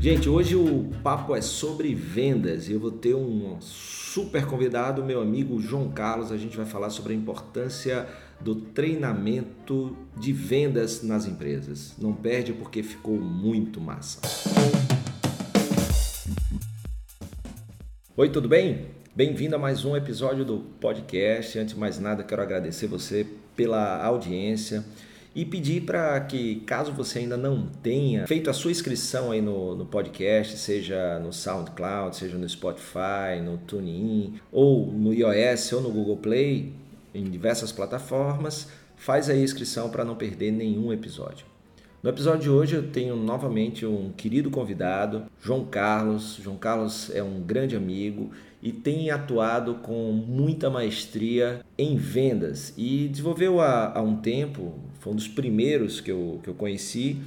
Gente, 0.00 0.28
hoje 0.28 0.54
o 0.54 0.92
papo 1.02 1.34
é 1.34 1.40
sobre 1.40 1.92
vendas 1.92 2.68
e 2.68 2.72
eu 2.72 2.78
vou 2.78 2.92
ter 2.92 3.16
um 3.16 3.60
super 3.60 4.46
convidado, 4.46 5.02
meu 5.02 5.20
amigo 5.20 5.60
João 5.60 5.90
Carlos. 5.90 6.30
A 6.30 6.36
gente 6.36 6.56
vai 6.56 6.64
falar 6.64 6.88
sobre 6.90 7.14
a 7.14 7.16
importância 7.16 8.06
do 8.40 8.54
treinamento 8.54 9.96
de 10.16 10.32
vendas 10.32 11.02
nas 11.02 11.26
empresas. 11.26 11.94
Não 11.98 12.12
perde 12.12 12.52
porque 12.52 12.80
ficou 12.80 13.16
muito 13.16 13.80
massa. 13.80 14.20
Oi, 18.16 18.28
tudo 18.28 18.48
bem? 18.48 18.86
Bem-vindo 19.16 19.56
a 19.56 19.58
mais 19.58 19.84
um 19.84 19.96
episódio 19.96 20.44
do 20.44 20.58
podcast. 20.78 21.58
Antes 21.58 21.74
de 21.74 21.80
mais 21.80 21.98
nada, 21.98 22.22
quero 22.22 22.40
agradecer 22.40 22.86
você 22.86 23.26
pela 23.56 24.00
audiência 24.04 24.84
e 25.34 25.44
pedir 25.44 25.82
para 25.82 26.20
que, 26.20 26.56
caso 26.66 26.92
você 26.92 27.20
ainda 27.20 27.36
não 27.36 27.66
tenha 27.82 28.26
feito 28.26 28.50
a 28.50 28.52
sua 28.52 28.70
inscrição 28.70 29.30
aí 29.30 29.40
no, 29.40 29.74
no 29.74 29.86
podcast, 29.86 30.56
seja 30.56 31.18
no 31.18 31.32
SoundCloud, 31.32 32.16
seja 32.16 32.36
no 32.36 32.48
Spotify, 32.48 33.40
no 33.42 33.58
TuneIn, 33.58 34.40
ou 34.50 34.86
no 34.92 35.12
iOS 35.12 35.72
ou 35.72 35.80
no 35.80 35.90
Google 35.90 36.16
Play, 36.16 36.72
em 37.14 37.24
diversas 37.24 37.72
plataformas, 37.72 38.68
faz 38.96 39.30
aí 39.30 39.40
a 39.40 39.44
inscrição 39.44 39.90
para 39.90 40.04
não 40.04 40.16
perder 40.16 40.50
nenhum 40.50 40.92
episódio. 40.92 41.46
No 42.00 42.10
episódio 42.10 42.42
de 42.42 42.50
hoje 42.50 42.76
eu 42.76 42.92
tenho 42.92 43.16
novamente 43.16 43.84
um 43.84 44.12
querido 44.12 44.50
convidado, 44.50 45.24
João 45.42 45.64
Carlos. 45.64 46.38
João 46.40 46.56
Carlos 46.56 47.10
é 47.12 47.20
um 47.24 47.40
grande 47.40 47.74
amigo 47.74 48.30
e 48.62 48.70
tem 48.70 49.10
atuado 49.10 49.74
com 49.82 50.12
muita 50.12 50.70
maestria 50.70 51.60
em 51.76 51.96
vendas 51.96 52.72
e 52.76 53.08
desenvolveu 53.08 53.60
há, 53.60 53.98
há 53.98 54.00
um 54.00 54.14
tempo, 54.14 54.78
foi 55.00 55.12
um 55.12 55.16
dos 55.16 55.26
primeiros 55.26 56.00
que 56.00 56.12
eu, 56.12 56.38
que 56.40 56.48
eu 56.48 56.54
conheci, 56.54 57.20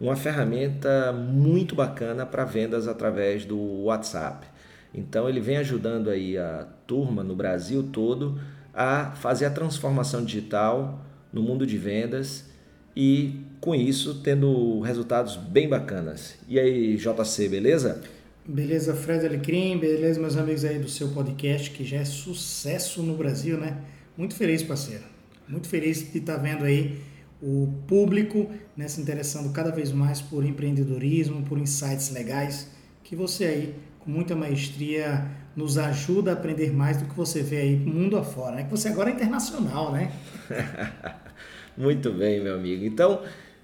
uma 0.00 0.14
ferramenta 0.14 1.12
muito 1.12 1.74
bacana 1.74 2.24
para 2.24 2.44
vendas 2.44 2.86
através 2.86 3.44
do 3.44 3.58
WhatsApp. 3.82 4.46
Então 4.94 5.28
ele 5.28 5.40
vem 5.40 5.56
ajudando 5.56 6.08
aí 6.08 6.38
a 6.38 6.68
turma 6.86 7.24
no 7.24 7.34
Brasil 7.34 7.88
todo 7.92 8.40
a 8.72 9.10
fazer 9.16 9.46
a 9.46 9.50
transformação 9.50 10.24
digital 10.24 11.04
no 11.32 11.42
mundo 11.42 11.66
de 11.66 11.76
vendas 11.76 12.48
e 12.96 13.50
com 13.62 13.76
isso 13.76 14.20
tendo 14.22 14.80
resultados 14.80 15.36
bem 15.36 15.68
bacanas. 15.68 16.34
E 16.48 16.58
aí, 16.58 16.96
JC, 16.96 17.48
beleza? 17.48 18.02
Beleza, 18.44 18.92
Fred 18.92 19.24
Alecrim, 19.24 19.78
beleza, 19.78 20.20
meus 20.20 20.36
amigos 20.36 20.64
aí 20.64 20.80
do 20.80 20.88
seu 20.88 21.10
podcast, 21.10 21.70
que 21.70 21.84
já 21.84 21.98
é 21.98 22.04
sucesso 22.04 23.04
no 23.04 23.16
Brasil, 23.16 23.56
né? 23.56 23.78
Muito 24.18 24.34
feliz, 24.34 24.64
parceiro. 24.64 25.04
Muito 25.48 25.68
feliz 25.68 26.10
de 26.10 26.18
estar 26.18 26.38
vendo 26.38 26.64
aí 26.64 26.98
o 27.40 27.72
público 27.86 28.50
né, 28.76 28.88
se 28.88 29.00
interessando 29.00 29.52
cada 29.52 29.70
vez 29.70 29.92
mais 29.92 30.20
por 30.20 30.44
empreendedorismo, 30.44 31.44
por 31.44 31.56
insights 31.56 32.10
legais, 32.10 32.68
que 33.04 33.14
você 33.14 33.44
aí, 33.44 33.74
com 34.00 34.10
muita 34.10 34.34
maestria, 34.34 35.24
nos 35.54 35.78
ajuda 35.78 36.32
a 36.32 36.34
aprender 36.34 36.72
mais 36.72 36.96
do 36.96 37.04
que 37.04 37.14
você 37.14 37.44
vê 37.44 37.58
aí 37.58 37.76
mundo 37.76 38.16
afora, 38.16 38.56
né? 38.56 38.64
Que 38.64 38.70
você 38.70 38.88
agora 38.88 39.08
é 39.08 39.12
internacional, 39.12 39.92
né? 39.92 40.10
Muito 41.78 42.12
bem, 42.12 42.42
meu 42.42 42.56
amigo. 42.56 42.84
Então, 42.84 43.22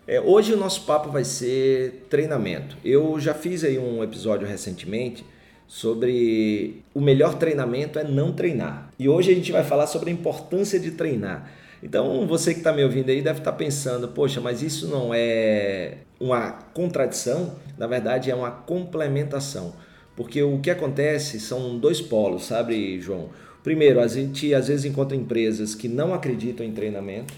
é, 0.09 0.19
hoje 0.19 0.55
o 0.55 0.57
nosso 0.57 0.87
papo 0.87 1.11
vai 1.11 1.23
ser 1.23 2.07
treinamento. 2.09 2.79
Eu 2.83 3.21
já 3.21 3.35
fiz 3.35 3.63
aí 3.63 3.79
um 3.79 4.03
episódio 4.03 4.49
recentemente 4.49 5.23
sobre 5.67 6.83
o 6.95 7.01
melhor 7.01 7.35
treinamento 7.35 7.99
é 7.99 8.05
não 8.05 8.33
treinar. 8.33 8.91
E 8.99 9.07
hoje 9.07 9.31
a 9.31 9.35
gente 9.35 9.53
vai 9.53 9.63
falar 9.63 9.87
sobre 9.87 10.09
a 10.09 10.13
importância 10.15 10.81
de 10.81 10.93
treinar. 10.93 11.53
Então 11.83 12.27
você 12.27 12.55
que 12.55 12.61
está 12.61 12.73
me 12.73 12.83
ouvindo 12.83 13.11
aí 13.11 13.21
deve 13.21 13.41
estar 13.41 13.53
tá 13.53 13.57
pensando, 13.59 14.09
poxa, 14.09 14.41
mas 14.41 14.63
isso 14.63 14.89
não 14.89 15.13
é 15.13 15.99
uma 16.19 16.53
contradição? 16.53 17.57
Na 17.77 17.87
verdade 17.87 18.31
é 18.31 18.35
uma 18.35 18.51
complementação. 18.51 19.75
Porque 20.17 20.43
o 20.43 20.59
que 20.59 20.71
acontece 20.71 21.39
são 21.39 21.79
dois 21.79 22.01
polos, 22.01 22.47
sabe, 22.47 22.99
João? 22.99 23.29
Primeiro, 23.63 24.01
a 24.01 24.09
gente 24.09 24.55
às 24.55 24.69
vezes 24.69 24.87
encontra 24.87 25.15
empresas 25.15 25.75
que 25.75 25.87
não 25.87 26.15
acreditam 26.15 26.65
em 26.65 26.73
treinamento 26.73 27.35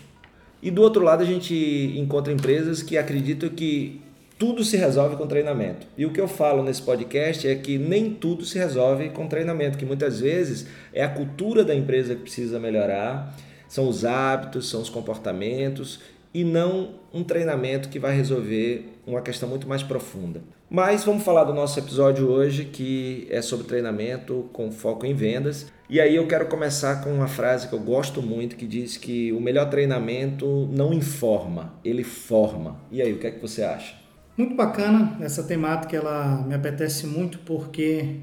e 0.63 0.71
do 0.71 0.83
outro 0.83 1.03
lado, 1.03 1.23
a 1.23 1.27
gente 1.27 1.55
encontra 1.97 2.33
empresas 2.33 2.83
que 2.83 2.99
acreditam 2.99 3.49
que 3.49 4.01
tudo 4.39 4.65
se 4.65 4.77
resolve 4.77 5.17
com 5.17 5.27
treinamento. 5.27 5.87
E 5.99 6.07
o 6.07 6.13
que 6.13 6.21
eu 6.21 6.27
falo 6.27 6.63
nesse 6.63 6.81
podcast 6.81 7.47
é 7.47 7.55
que 7.55 7.77
nem 7.77 8.11
tudo 8.11 8.45
se 8.45 8.59
resolve 8.59 9.11
com 9.11 9.27
treinamento, 9.27 9.77
que 9.77 9.85
muitas 9.85 10.21
vezes 10.21 10.67
é 10.93 11.05
a 11.05 11.09
cultura 11.09 11.63
da 11.63 11.75
empresa 11.75 12.15
que 12.15 12.23
precisa 12.23 12.59
melhorar, 12.59 13.37
são 13.69 13.87
os 13.87 14.05
hábitos, 14.05 14.69
são 14.69 14.81
os 14.81 14.89
comportamentos 14.89 16.01
e 16.33 16.43
não 16.43 16.95
um 17.13 17.23
treinamento 17.23 17.89
que 17.89 17.99
vai 17.99 18.17
resolver 18.17 18.91
uma 19.07 19.21
questão 19.21 19.49
muito 19.49 19.69
mais 19.69 19.83
profunda. 19.83 20.41
Mas 20.71 21.05
vamos 21.05 21.25
falar 21.25 21.45
do 21.45 21.53
nosso 21.53 21.79
episódio 21.79 22.29
hoje, 22.31 22.65
que 22.65 23.27
é 23.29 23.43
sobre 23.43 23.67
treinamento 23.67 24.49
com 24.53 24.71
foco 24.71 25.05
em 25.05 25.13
vendas. 25.13 25.67
E 25.91 26.01
aí 26.01 26.15
eu 26.15 26.29
quero 26.29 26.47
começar 26.47 27.03
com 27.03 27.13
uma 27.13 27.27
frase 27.27 27.67
que 27.67 27.73
eu 27.73 27.81
gosto 27.81 28.23
muito, 28.23 28.55
que 28.55 28.65
diz 28.65 28.97
que 28.97 29.33
o 29.33 29.41
melhor 29.41 29.69
treinamento 29.69 30.69
não 30.71 30.95
informa, 30.95 31.75
ele 31.85 32.05
forma. 32.05 32.81
E 32.93 33.03
aí, 33.03 33.13
o 33.13 33.19
que 33.19 33.27
é 33.27 33.33
que 33.33 33.43
você 33.43 33.65
acha? 33.65 33.97
Muito 34.37 34.55
bacana 34.55 35.17
essa 35.21 35.43
temática, 35.43 35.97
ela 35.97 36.45
me 36.47 36.55
apetece 36.55 37.09
muito 37.09 37.41
porque 37.41 38.19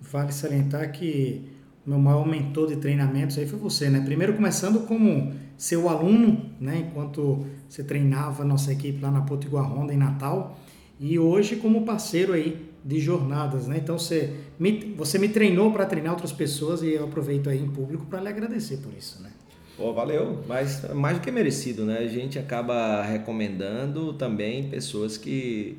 vale 0.00 0.32
salientar 0.32 0.90
que 0.92 1.44
o 1.86 1.90
meu 1.90 1.98
maior 1.98 2.26
mentor 2.26 2.68
de 2.68 2.76
treinamentos 2.76 3.36
aí 3.36 3.46
foi 3.46 3.58
você, 3.58 3.90
né? 3.90 4.00
Primeiro 4.00 4.32
começando 4.32 4.86
como 4.86 5.34
seu 5.58 5.90
aluno, 5.90 6.50
né? 6.58 6.86
Enquanto 6.88 7.46
você 7.68 7.84
treinava 7.84 8.44
a 8.44 8.46
nossa 8.46 8.72
equipe 8.72 8.98
lá 8.98 9.10
na 9.10 9.20
Potiguar 9.20 9.70
Honda 9.70 9.92
em 9.92 9.98
Natal 9.98 10.58
e 10.98 11.18
hoje 11.18 11.56
como 11.56 11.84
parceiro 11.84 12.32
aí 12.32 12.69
de 12.84 13.00
jornadas, 13.00 13.66
né? 13.66 13.78
Então 13.78 13.98
você 13.98 14.34
me, 14.58 14.94
você 14.96 15.18
me 15.18 15.28
treinou 15.28 15.72
para 15.72 15.84
treinar 15.86 16.12
outras 16.12 16.32
pessoas 16.32 16.82
e 16.82 16.92
eu 16.92 17.04
aproveito 17.04 17.48
aí 17.50 17.58
em 17.58 17.68
público 17.68 18.06
para 18.06 18.20
lhe 18.20 18.28
agradecer 18.28 18.78
por 18.78 18.92
isso, 18.98 19.22
né? 19.22 19.30
Pô, 19.76 19.92
valeu, 19.92 20.42
mas 20.46 20.92
mais 20.94 21.18
do 21.18 21.22
que 21.22 21.30
merecido, 21.30 21.84
né? 21.84 21.98
A 21.98 22.08
gente 22.08 22.38
acaba 22.38 23.02
recomendando 23.02 24.12
também 24.14 24.68
pessoas 24.68 25.16
que 25.16 25.78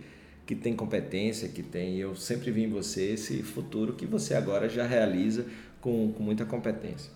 que 0.51 0.55
têm 0.55 0.75
competência, 0.75 1.47
que 1.47 1.63
tem. 1.63 1.97
Eu 1.97 2.13
sempre 2.13 2.51
vi 2.51 2.63
em 2.63 2.69
você 2.69 3.13
esse 3.13 3.41
futuro 3.41 3.93
que 3.93 4.05
você 4.05 4.33
agora 4.33 4.67
já 4.67 4.85
realiza 4.85 5.45
com, 5.79 6.11
com 6.11 6.21
muita 6.21 6.43
competência. 6.43 7.09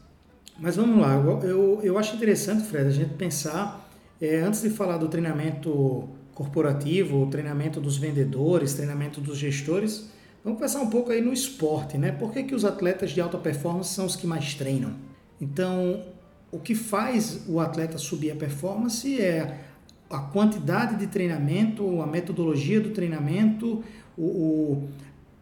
Mas 0.58 0.78
vamos 0.78 1.02
lá, 1.02 1.16
eu, 1.44 1.82
eu 1.84 1.98
acho 1.98 2.16
interessante, 2.16 2.64
Fred, 2.64 2.88
a 2.88 2.92
gente 2.92 3.14
pensar, 3.16 3.90
é, 4.22 4.40
antes 4.40 4.62
de 4.62 4.70
falar 4.70 4.98
do 4.98 5.10
treinamento 5.10 6.08
corporativo, 6.36 7.26
treinamento 7.28 7.80
dos 7.80 7.98
vendedores, 7.98 8.74
treinamento 8.74 9.22
dos 9.22 9.38
gestores. 9.38 10.10
Vamos 10.44 10.60
pensar 10.60 10.82
um 10.82 10.90
pouco 10.90 11.12
aí 11.12 11.22
no 11.22 11.34
esporte, 11.34 11.98
né? 11.98 12.12
Por 12.12 12.32
que, 12.32 12.44
que 12.44 12.54
os 12.54 12.66
atletas 12.66 13.12
de 13.12 13.22
alta 13.22 13.38
performance 13.38 13.94
são 13.94 14.06
os 14.06 14.16
que 14.16 14.28
mais 14.28 14.54
treinam? 14.54 14.94
Então, 15.42 16.04
o 16.52 16.60
que 16.60 16.76
faz 16.76 17.46
o 17.48 17.60
atleta 17.60 17.98
subir 17.98 18.32
a 18.32 18.36
performance 18.36 19.20
é 19.20 19.62
a 20.10 20.20
quantidade 20.20 20.98
de 20.98 21.08
treinamento, 21.08 22.02
a 22.02 22.06
metodologia 22.06 22.80
do 22.80 22.90
treinamento, 22.90 23.82
o, 24.18 24.24
o, 24.24 24.90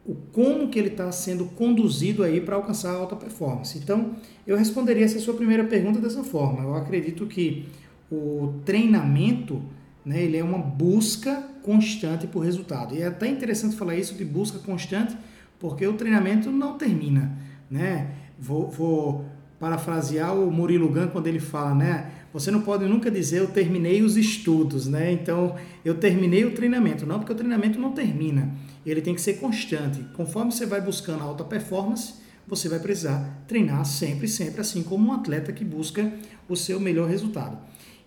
o 0.05 0.15
como 0.31 0.69
que 0.69 0.79
ele 0.79 0.89
está 0.89 1.11
sendo 1.11 1.45
conduzido 1.45 2.23
aí 2.23 2.39
para 2.39 2.55
alcançar 2.55 2.91
a 2.91 2.97
alta 2.97 3.15
performance. 3.15 3.77
Então, 3.77 4.15
eu 4.45 4.55
responderia 4.55 5.03
essa 5.03 5.19
sua 5.19 5.33
primeira 5.33 5.63
pergunta 5.63 5.99
dessa 5.99 6.23
forma. 6.23 6.61
Eu 6.61 6.75
acredito 6.75 7.25
que 7.25 7.65
o 8.11 8.53
treinamento 8.63 9.61
né? 10.05 10.21
Ele 10.21 10.37
é 10.37 10.43
uma 10.43 10.57
busca 10.57 11.43
constante 11.63 12.27
por 12.27 12.41
resultado. 12.41 12.95
E 12.95 13.01
é 13.01 13.07
até 13.07 13.27
interessante 13.27 13.75
falar 13.75 13.95
isso 13.95 14.15
de 14.15 14.25
busca 14.25 14.59
constante, 14.59 15.15
porque 15.59 15.85
o 15.87 15.93
treinamento 15.93 16.51
não 16.51 16.77
termina. 16.77 17.31
Né? 17.69 18.11
Vou, 18.37 18.69
vou 18.69 19.25
parafrasear 19.59 20.35
o 20.35 20.51
Murilo 20.51 20.89
Gun 20.89 21.07
quando 21.07 21.27
ele 21.27 21.39
fala, 21.39 21.73
né? 21.73 22.11
Você 22.33 22.51
não 22.51 22.61
pode 22.61 22.83
nunca 22.85 23.09
dizer 23.09 23.37
eu 23.37 23.47
terminei 23.47 24.01
os 24.01 24.17
estudos, 24.17 24.87
né? 24.87 25.11
Então 25.13 25.55
eu 25.85 25.95
terminei 25.95 26.43
o 26.43 26.51
treinamento, 26.51 27.05
não, 27.05 27.19
porque 27.19 27.31
o 27.31 27.35
treinamento 27.35 27.79
não 27.79 27.91
termina. 27.91 28.51
Ele 28.85 29.01
tem 29.01 29.15
que 29.15 29.21
ser 29.21 29.35
constante. 29.35 30.03
Conforme 30.15 30.51
você 30.51 30.65
vai 30.65 30.81
buscando 30.81 31.23
alta 31.23 31.43
performance, 31.43 32.15
você 32.45 32.67
vai 32.67 32.79
precisar 32.79 33.43
treinar 33.47 33.85
sempre, 33.85 34.27
sempre, 34.27 34.59
assim 34.59 34.83
como 34.83 35.09
um 35.09 35.13
atleta 35.13 35.53
que 35.53 35.63
busca 35.63 36.11
o 36.49 36.55
seu 36.55 36.79
melhor 36.79 37.07
resultado. 37.07 37.57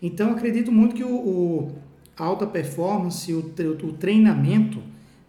Então 0.02 0.32
acredito 0.32 0.70
muito 0.70 0.94
que 0.94 1.04
o, 1.04 1.08
o 1.08 1.72
alta 2.16 2.46
performance, 2.46 3.32
o, 3.32 3.40
o 3.40 3.92
treinamento, 3.92 4.82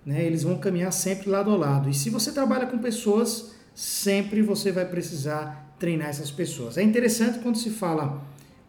né, 0.05 0.25
eles 0.25 0.43
vão 0.43 0.57
caminhar 0.57 0.91
sempre 0.91 1.29
lado 1.29 1.51
a 1.51 1.57
lado. 1.57 1.89
E 1.89 1.93
se 1.93 2.09
você 2.09 2.31
trabalha 2.31 2.65
com 2.65 2.77
pessoas, 2.77 3.55
sempre 3.75 4.41
você 4.41 4.71
vai 4.71 4.85
precisar 4.85 5.75
treinar 5.77 6.09
essas 6.09 6.31
pessoas. 6.31 6.77
É 6.77 6.83
interessante 6.83 7.39
quando 7.39 7.57
se 7.57 7.69
fala 7.69 8.25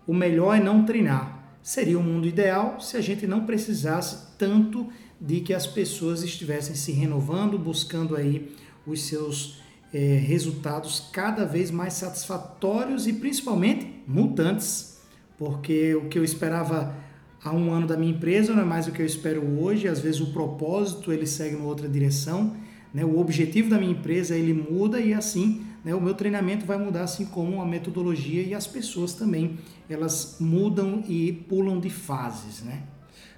o 0.06 0.14
melhor 0.14 0.56
é 0.56 0.60
não 0.60 0.84
treinar. 0.84 1.38
Seria 1.62 1.98
o 1.98 2.00
um 2.00 2.04
mundo 2.04 2.26
ideal 2.26 2.80
se 2.80 2.96
a 2.96 3.00
gente 3.00 3.26
não 3.26 3.44
precisasse 3.44 4.36
tanto 4.38 4.88
de 5.20 5.40
que 5.40 5.52
as 5.52 5.66
pessoas 5.66 6.22
estivessem 6.22 6.74
se 6.74 6.92
renovando, 6.92 7.58
buscando 7.58 8.16
aí 8.16 8.54
os 8.86 9.02
seus 9.02 9.60
é, 9.92 9.98
resultados 9.98 11.10
cada 11.12 11.44
vez 11.44 11.70
mais 11.70 11.92
satisfatórios 11.94 13.06
e 13.06 13.12
principalmente 13.12 14.02
mutantes, 14.06 14.98
porque 15.36 15.94
o 15.94 16.08
que 16.08 16.18
eu 16.18 16.24
esperava 16.24 16.94
há 17.42 17.52
um 17.52 17.72
ano 17.72 17.86
da 17.86 17.96
minha 17.96 18.12
empresa 18.12 18.52
não 18.52 18.62
é 18.62 18.64
mais 18.64 18.86
o 18.86 18.92
que 18.92 19.00
eu 19.00 19.06
espero 19.06 19.42
hoje, 19.60 19.88
às 19.88 20.00
vezes 20.00 20.20
o 20.20 20.32
propósito 20.32 21.12
ele 21.12 21.26
segue 21.26 21.56
em 21.56 21.62
outra 21.62 21.88
direção, 21.88 22.56
né? 22.92 23.04
o 23.04 23.18
objetivo 23.18 23.70
da 23.70 23.78
minha 23.78 23.92
empresa 23.92 24.36
ele 24.36 24.52
muda 24.52 25.00
e 25.00 25.12
assim 25.14 25.64
né, 25.84 25.94
o 25.94 26.00
meu 26.00 26.14
treinamento 26.14 26.66
vai 26.66 26.76
mudar 26.76 27.02
assim 27.02 27.24
como 27.24 27.62
a 27.62 27.66
metodologia 27.66 28.42
e 28.42 28.54
as 28.54 28.66
pessoas 28.66 29.14
também 29.14 29.58
elas 29.88 30.36
mudam 30.40 31.02
e 31.08 31.32
pulam 31.32 31.80
de 31.80 31.90
fases, 31.90 32.62
né? 32.62 32.82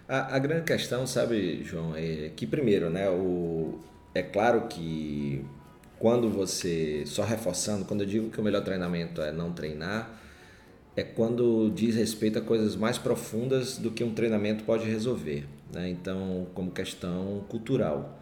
A, 0.08 0.34
a 0.34 0.38
grande 0.40 0.64
questão, 0.64 1.06
sabe, 1.06 1.62
João, 1.62 1.94
é 1.94 2.32
que 2.34 2.44
primeiro, 2.44 2.90
né, 2.90 3.08
o, 3.08 3.78
é 4.12 4.22
claro 4.22 4.62
que 4.62 5.44
quando 6.00 6.28
você, 6.28 7.04
só 7.06 7.22
reforçando, 7.22 7.84
quando 7.84 8.00
eu 8.00 8.06
digo 8.06 8.30
que 8.30 8.40
o 8.40 8.42
melhor 8.42 8.64
treinamento 8.64 9.22
é 9.22 9.30
não 9.30 9.52
treinar, 9.52 10.19
é 10.96 11.02
quando 11.02 11.70
diz 11.74 11.94
respeito 11.94 12.38
a 12.38 12.42
coisas 12.42 12.76
mais 12.76 12.98
profundas 12.98 13.78
do 13.78 13.90
que 13.90 14.02
um 14.02 14.12
treinamento 14.12 14.64
pode 14.64 14.88
resolver. 14.88 15.46
Né? 15.72 15.90
Então, 15.90 16.46
como 16.54 16.70
questão 16.70 17.44
cultural, 17.48 18.18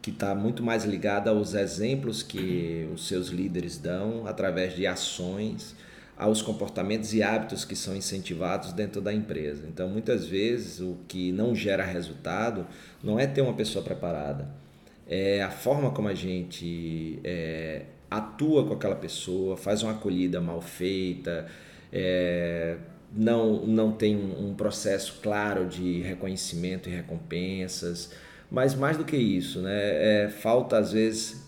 que 0.00 0.10
está 0.10 0.34
muito 0.34 0.62
mais 0.62 0.84
ligada 0.84 1.30
aos 1.30 1.54
exemplos 1.54 2.22
que 2.22 2.88
os 2.92 3.06
seus 3.06 3.28
líderes 3.28 3.78
dão 3.78 4.26
através 4.26 4.74
de 4.74 4.86
ações, 4.86 5.74
aos 6.16 6.42
comportamentos 6.42 7.14
e 7.14 7.22
hábitos 7.22 7.64
que 7.64 7.74
são 7.74 7.96
incentivados 7.96 8.72
dentro 8.72 9.00
da 9.00 9.12
empresa. 9.12 9.64
Então, 9.66 9.88
muitas 9.88 10.26
vezes, 10.26 10.80
o 10.80 10.96
que 11.08 11.32
não 11.32 11.54
gera 11.54 11.84
resultado 11.84 12.66
não 13.02 13.18
é 13.18 13.26
ter 13.26 13.40
uma 13.40 13.54
pessoa 13.54 13.84
preparada, 13.84 14.48
é 15.06 15.42
a 15.42 15.50
forma 15.50 15.90
como 15.90 16.08
a 16.08 16.14
gente 16.14 17.18
é, 17.24 17.82
atua 18.10 18.66
com 18.66 18.74
aquela 18.74 18.94
pessoa, 18.94 19.56
faz 19.56 19.82
uma 19.82 19.92
acolhida 19.92 20.40
mal 20.40 20.60
feita, 20.60 21.46
é, 21.92 22.76
não, 23.14 23.66
não 23.66 23.92
tem 23.92 24.16
um 24.16 24.54
processo 24.54 25.20
claro 25.22 25.66
de 25.66 26.00
reconhecimento 26.00 26.88
e 26.88 26.92
recompensas, 26.92 28.10
mas 28.50 28.74
mais 28.74 28.96
do 28.96 29.04
que 29.04 29.16
isso, 29.16 29.60
né, 29.60 30.24
é, 30.24 30.28
falta 30.28 30.78
às 30.78 30.92
vezes 30.92 31.46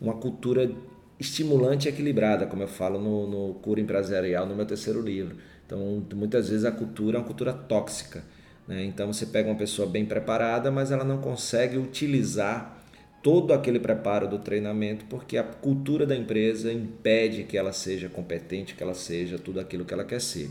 uma 0.00 0.14
cultura 0.14 0.70
estimulante 1.18 1.86
e 1.86 1.90
equilibrada, 1.90 2.46
como 2.46 2.62
eu 2.62 2.68
falo 2.68 2.98
no, 2.98 3.26
no 3.26 3.54
Cura 3.54 3.80
Empresarial, 3.80 4.46
no 4.46 4.56
meu 4.56 4.64
terceiro 4.64 5.02
livro. 5.02 5.36
Então, 5.66 6.02
muitas 6.14 6.48
vezes 6.48 6.64
a 6.64 6.72
cultura 6.72 7.18
é 7.18 7.20
uma 7.20 7.26
cultura 7.26 7.52
tóxica. 7.52 8.24
Né? 8.66 8.84
Então, 8.84 9.12
você 9.12 9.26
pega 9.26 9.50
uma 9.50 9.58
pessoa 9.58 9.86
bem 9.86 10.06
preparada, 10.06 10.70
mas 10.70 10.90
ela 10.90 11.04
não 11.04 11.18
consegue 11.18 11.76
utilizar 11.76 12.79
todo 13.22 13.52
aquele 13.52 13.78
preparo 13.78 14.26
do 14.26 14.38
treinamento, 14.38 15.04
porque 15.06 15.36
a 15.36 15.42
cultura 15.42 16.06
da 16.06 16.16
empresa 16.16 16.72
impede 16.72 17.44
que 17.44 17.56
ela 17.56 17.72
seja 17.72 18.08
competente, 18.08 18.74
que 18.74 18.82
ela 18.82 18.94
seja 18.94 19.38
tudo 19.38 19.60
aquilo 19.60 19.84
que 19.84 19.92
ela 19.92 20.04
quer 20.04 20.20
ser. 20.20 20.50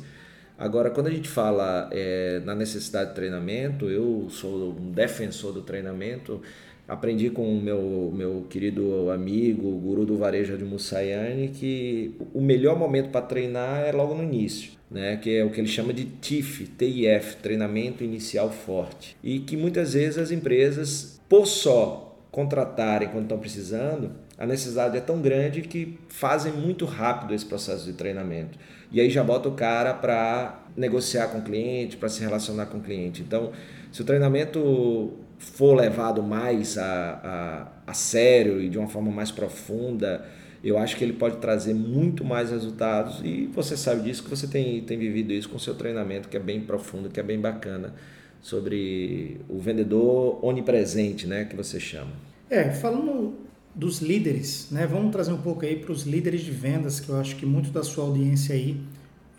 Agora, 0.57 0.89
quando 0.89 1.07
a 1.07 1.11
gente 1.11 1.29
fala 1.29 1.89
é, 1.91 2.41
na 2.45 2.53
necessidade 2.53 3.11
de 3.11 3.15
treinamento, 3.15 3.89
eu 3.89 4.27
sou 4.29 4.71
um 4.71 4.91
defensor 4.91 5.53
do 5.53 5.61
treinamento. 5.61 6.41
Aprendi 6.85 7.29
com 7.29 7.49
o 7.49 7.61
meu, 7.61 8.11
meu 8.13 8.45
querido 8.49 9.09
amigo, 9.09 9.69
o 9.69 9.79
guru 9.79 10.05
do 10.05 10.17
varejo 10.17 10.57
de 10.57 10.65
Mussayane, 10.65 11.49
que 11.49 12.13
o 12.33 12.41
melhor 12.41 12.77
momento 12.77 13.09
para 13.09 13.21
treinar 13.21 13.83
é 13.83 13.91
logo 13.91 14.13
no 14.13 14.23
início. 14.23 14.77
Né, 14.91 15.17
que 15.17 15.35
é 15.35 15.45
o 15.45 15.51
que 15.51 15.61
ele 15.61 15.67
chama 15.67 15.93
de 15.93 16.03
TIF, 16.03 16.65
TIF, 16.75 17.35
treinamento 17.43 18.03
inicial 18.03 18.51
forte. 18.51 19.15
E 19.23 19.37
que 19.37 19.55
muitas 19.55 19.93
vezes 19.93 20.17
as 20.17 20.31
empresas, 20.31 21.21
por 21.29 21.45
só 21.45 22.08
contratarem 22.31 23.09
quando 23.09 23.23
estão 23.23 23.39
precisando, 23.39 24.11
a 24.37 24.45
necessidade 24.45 24.97
é 24.97 25.01
tão 25.01 25.21
grande 25.21 25.61
que 25.61 25.99
fazem 26.07 26.53
muito 26.53 26.85
rápido 26.85 27.33
esse 27.33 27.45
processo 27.45 27.85
de 27.85 27.93
treinamento. 27.93 28.57
E 28.91 29.01
aí 29.01 29.09
já 29.09 29.23
bota 29.23 29.49
o 29.49 29.53
cara 29.53 29.93
para 29.93 30.63
negociar 30.77 31.27
com 31.27 31.39
o 31.39 31.41
cliente, 31.41 31.97
para 31.97 32.09
se 32.09 32.21
relacionar 32.21 32.67
com 32.67 32.77
o 32.77 32.81
cliente. 32.81 33.21
Então, 33.21 33.51
se 33.91 34.01
o 34.01 34.05
treinamento 34.05 35.17
for 35.37 35.75
levado 35.75 36.21
mais 36.21 36.77
a, 36.77 37.71
a, 37.85 37.91
a 37.91 37.93
sério 37.93 38.61
e 38.61 38.69
de 38.69 38.77
uma 38.77 38.87
forma 38.87 39.11
mais 39.11 39.31
profunda, 39.31 40.25
eu 40.63 40.77
acho 40.77 40.95
que 40.95 41.03
ele 41.03 41.13
pode 41.13 41.37
trazer 41.37 41.73
muito 41.73 42.23
mais 42.23 42.51
resultados. 42.51 43.21
E 43.23 43.47
você 43.47 43.75
sabe 43.75 44.03
disso, 44.03 44.23
que 44.23 44.29
você 44.29 44.47
tem, 44.47 44.81
tem 44.81 44.97
vivido 44.97 45.33
isso 45.33 45.49
com 45.49 45.57
o 45.57 45.59
seu 45.59 45.73
treinamento, 45.73 46.29
que 46.29 46.37
é 46.37 46.39
bem 46.39 46.61
profundo, 46.61 47.09
que 47.09 47.19
é 47.19 47.23
bem 47.23 47.39
bacana 47.39 47.93
sobre 48.41 49.41
o 49.49 49.59
vendedor 49.59 50.43
onipresente, 50.43 51.27
né, 51.27 51.45
que 51.45 51.55
você 51.55 51.79
chama. 51.79 52.11
É, 52.49 52.71
falando 52.71 53.33
dos 53.75 53.99
líderes, 53.99 54.67
né, 54.71 54.87
vamos 54.87 55.11
trazer 55.11 55.31
um 55.31 55.41
pouco 55.41 55.65
aí 55.65 55.75
para 55.75 55.91
os 55.91 56.03
líderes 56.03 56.41
de 56.41 56.51
vendas, 56.51 56.99
que 56.99 57.09
eu 57.09 57.17
acho 57.17 57.35
que 57.35 57.45
muito 57.45 57.69
da 57.69 57.83
sua 57.83 58.05
audiência 58.05 58.55
aí, 58.55 58.81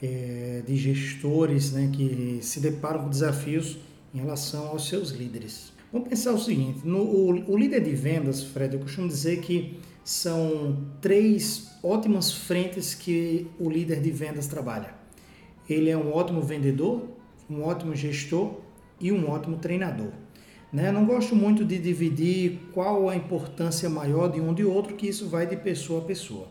é, 0.03 0.63
de 0.67 0.77
gestores, 0.77 1.73
né, 1.73 1.91
que 1.93 2.39
se 2.43 2.61
deparam 2.61 3.05
com 3.05 3.11
desafios 3.11 3.79
em 4.15 4.19
relação 4.19 4.69
aos 4.69 4.89
seus 4.89 5.11
líderes. 5.11 5.73
Vamos 5.93 6.09
pensar 6.09 6.33
o 6.33 6.39
seguinte, 6.39 6.87
no, 6.87 7.03
o, 7.03 7.53
o 7.53 7.57
líder 7.57 7.83
de 7.83 7.95
vendas, 7.95 8.43
Fred, 8.43 8.75
eu 8.75 8.81
costumo 8.81 9.09
dizer 9.09 9.41
que 9.41 9.79
são 10.05 10.87
três 11.01 11.69
ótimas 11.83 12.33
frentes 12.33 12.95
que 12.95 13.47
o 13.59 13.69
líder 13.69 14.01
de 14.01 14.11
vendas 14.11 14.47
trabalha. 14.47 14.95
Ele 15.69 15.91
é 15.91 15.97
um 15.97 16.13
ótimo 16.13 16.41
vendedor, 16.43 17.09
um 17.49 17.63
ótimo 17.63 17.95
gestor 17.95 18.55
e 19.01 19.11
um 19.11 19.31
ótimo 19.31 19.57
treinador. 19.57 20.11
Né? 20.73 20.93
Não 20.93 21.05
gosto 21.05 21.35
muito 21.35 21.65
de 21.65 21.79
dividir 21.79 22.61
qual 22.73 23.09
a 23.09 23.17
importância 23.17 23.89
maior 23.89 24.31
de 24.31 24.41
um 24.41 24.55
de 24.55 24.65
outro, 24.65 24.95
que 24.95 25.09
isso 25.09 25.29
vai 25.29 25.47
de 25.47 25.57
pessoa 25.57 26.01
a 26.01 26.05
pessoa. 26.05 26.47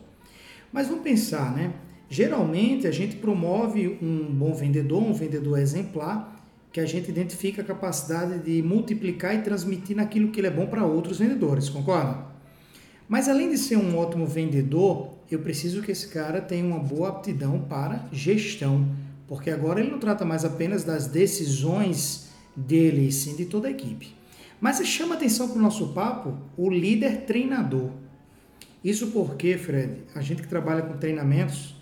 Mas 0.72 0.88
vamos 0.88 1.02
pensar, 1.02 1.54
né? 1.54 1.72
Geralmente 2.08 2.86
a 2.86 2.90
gente 2.90 3.16
promove 3.16 3.98
um 4.02 4.26
bom 4.32 4.52
vendedor, 4.52 5.02
um 5.02 5.12
vendedor 5.12 5.58
exemplar, 5.58 6.44
que 6.72 6.80
a 6.80 6.86
gente 6.86 7.08
identifica 7.08 7.62
a 7.62 7.64
capacidade 7.64 8.38
de 8.40 8.62
multiplicar 8.62 9.34
e 9.34 9.42
transmitir 9.42 9.96
naquilo 9.96 10.30
que 10.30 10.40
ele 10.40 10.46
é 10.46 10.50
bom 10.50 10.66
para 10.66 10.84
outros 10.84 11.18
vendedores, 11.18 11.68
concorda? 11.68 12.18
Mas 13.08 13.28
além 13.28 13.50
de 13.50 13.58
ser 13.58 13.76
um 13.76 13.98
ótimo 13.98 14.26
vendedor, 14.26 15.10
eu 15.30 15.40
preciso 15.40 15.82
que 15.82 15.90
esse 15.90 16.08
cara 16.08 16.40
tenha 16.40 16.64
uma 16.64 16.78
boa 16.78 17.08
aptidão 17.08 17.60
para 17.60 18.06
gestão, 18.12 18.86
porque 19.26 19.50
agora 19.50 19.80
ele 19.80 19.90
não 19.90 19.98
trata 19.98 20.24
mais 20.24 20.44
apenas 20.44 20.84
das 20.84 21.08
decisões 21.08 22.29
dele 22.56 23.08
e 23.08 23.12
sim 23.12 23.36
de 23.36 23.46
toda 23.46 23.68
a 23.68 23.70
equipe. 23.70 24.14
Mas 24.60 24.84
chama 24.86 25.14
atenção 25.14 25.48
para 25.48 25.58
o 25.58 25.62
nosso 25.62 25.88
papo 25.88 26.36
o 26.56 26.68
líder 26.68 27.22
treinador. 27.22 27.90
Isso 28.84 29.08
porque, 29.08 29.56
Fred, 29.56 30.02
a 30.14 30.20
gente 30.20 30.42
que 30.42 30.48
trabalha 30.48 30.82
com 30.82 30.96
treinamentos, 30.96 31.74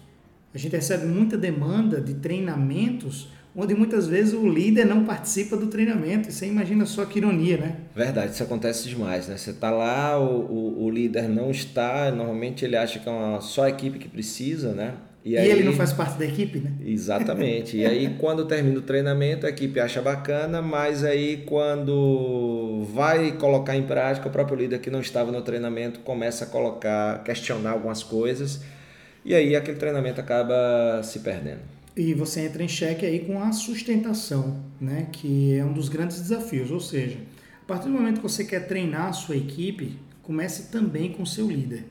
a 0.54 0.58
gente 0.58 0.74
recebe 0.74 1.06
muita 1.06 1.36
demanda 1.36 2.00
de 2.00 2.14
treinamentos 2.14 3.28
onde 3.60 3.74
muitas 3.74 4.06
vezes 4.06 4.34
o 4.34 4.48
líder 4.48 4.86
não 4.86 5.04
participa 5.04 5.56
do 5.56 5.66
treinamento. 5.66 6.30
Você 6.30 6.46
imagina 6.46 6.86
só 6.86 7.04
que 7.04 7.18
ironia, 7.18 7.56
né? 7.56 7.76
Verdade, 7.94 8.32
isso 8.32 8.42
acontece 8.42 8.88
demais, 8.88 9.26
né? 9.26 9.36
Você 9.36 9.50
está 9.50 9.70
lá, 9.70 10.16
o, 10.16 10.40
o, 10.42 10.84
o, 10.84 10.90
líder 10.90 11.28
não 11.28 11.50
está, 11.50 12.10
normalmente 12.12 12.64
ele 12.64 12.76
acha 12.76 13.00
que 13.00 13.08
é 13.08 13.12
uma 13.12 13.40
só 13.40 13.66
equipe 13.66 13.98
que 13.98 14.08
precisa, 14.08 14.72
né? 14.72 14.94
E, 15.28 15.36
aí, 15.36 15.50
ele 15.50 15.64
não 15.64 15.72
faz 15.72 15.92
parte 15.92 16.18
da 16.18 16.24
equipe, 16.24 16.58
né? 16.58 16.72
Exatamente. 16.84 17.76
E 17.76 17.84
aí, 17.84 18.14
quando 18.18 18.46
termina 18.46 18.78
o 18.78 18.82
treinamento, 18.82 19.46
a 19.46 19.50
equipe 19.50 19.78
acha 19.78 20.00
bacana, 20.00 20.62
mas 20.62 21.04
aí, 21.04 21.44
quando 21.46 22.86
vai 22.94 23.32
colocar 23.32 23.76
em 23.76 23.82
prática, 23.82 24.28
o 24.28 24.30
próprio 24.30 24.56
líder 24.56 24.78
que 24.78 24.90
não 24.90 25.00
estava 25.00 25.30
no 25.30 25.42
treinamento 25.42 26.00
começa 26.00 26.44
a 26.44 26.46
colocar, 26.46 27.22
questionar 27.24 27.72
algumas 27.72 28.02
coisas, 28.02 28.62
e 29.24 29.34
aí 29.34 29.54
aquele 29.54 29.76
treinamento 29.76 30.20
acaba 30.20 31.02
se 31.02 31.20
perdendo. 31.20 31.60
E 31.94 32.14
você 32.14 32.42
entra 32.42 32.62
em 32.62 32.68
xeque 32.68 33.04
aí 33.04 33.18
com 33.18 33.42
a 33.42 33.50
sustentação, 33.50 34.62
né? 34.80 35.08
que 35.10 35.54
é 35.54 35.64
um 35.64 35.72
dos 35.72 35.88
grandes 35.88 36.20
desafios. 36.20 36.70
Ou 36.70 36.78
seja, 36.78 37.18
a 37.60 37.66
partir 37.66 37.88
do 37.88 37.90
momento 37.90 38.18
que 38.18 38.22
você 38.22 38.44
quer 38.44 38.68
treinar 38.68 39.08
a 39.08 39.12
sua 39.12 39.36
equipe, 39.36 39.98
comece 40.22 40.70
também 40.70 41.12
com 41.12 41.24
o 41.24 41.26
seu 41.26 41.48
líder. 41.48 41.84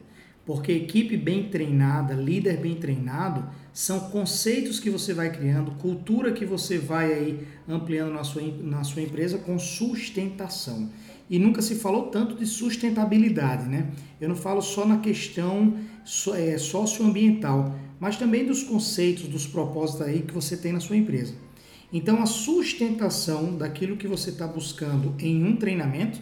Porque 0.47 0.71
equipe 0.71 1.17
bem 1.17 1.49
treinada, 1.49 2.13
líder 2.13 2.55
bem 2.61 2.75
treinado, 2.75 3.43
são 3.73 3.99
conceitos 4.09 4.79
que 4.79 4.89
você 4.89 5.13
vai 5.13 5.29
criando, 5.29 5.71
cultura 5.71 6.31
que 6.31 6.45
você 6.45 6.77
vai 6.77 7.11
aí 7.11 7.47
ampliando 7.67 8.13
na 8.13 8.23
sua, 8.23 8.41
na 8.63 8.81
sua 8.85 9.01
empresa 9.01 9.39
com 9.39 9.59
sustentação. 9.59 10.89
E 11.29 11.37
nunca 11.37 11.61
se 11.61 11.75
falou 11.75 12.03
tanto 12.03 12.33
de 12.33 12.45
sustentabilidade, 12.45 13.67
né? 13.67 13.91
Eu 14.21 14.29
não 14.29 14.37
falo 14.37 14.61
só 14.61 14.85
na 14.85 14.99
questão 14.99 15.73
é, 16.37 16.57
socioambiental, 16.57 17.75
mas 17.99 18.15
também 18.15 18.45
dos 18.45 18.63
conceitos, 18.63 19.27
dos 19.27 19.45
propósitos 19.45 20.07
aí 20.07 20.21
que 20.21 20.33
você 20.33 20.55
tem 20.55 20.71
na 20.71 20.79
sua 20.79 20.95
empresa. 20.95 21.33
Então, 21.91 22.23
a 22.23 22.25
sustentação 22.25 23.57
daquilo 23.57 23.97
que 23.97 24.07
você 24.07 24.29
está 24.29 24.47
buscando 24.47 25.13
em 25.19 25.43
um 25.43 25.57
treinamento, 25.57 26.21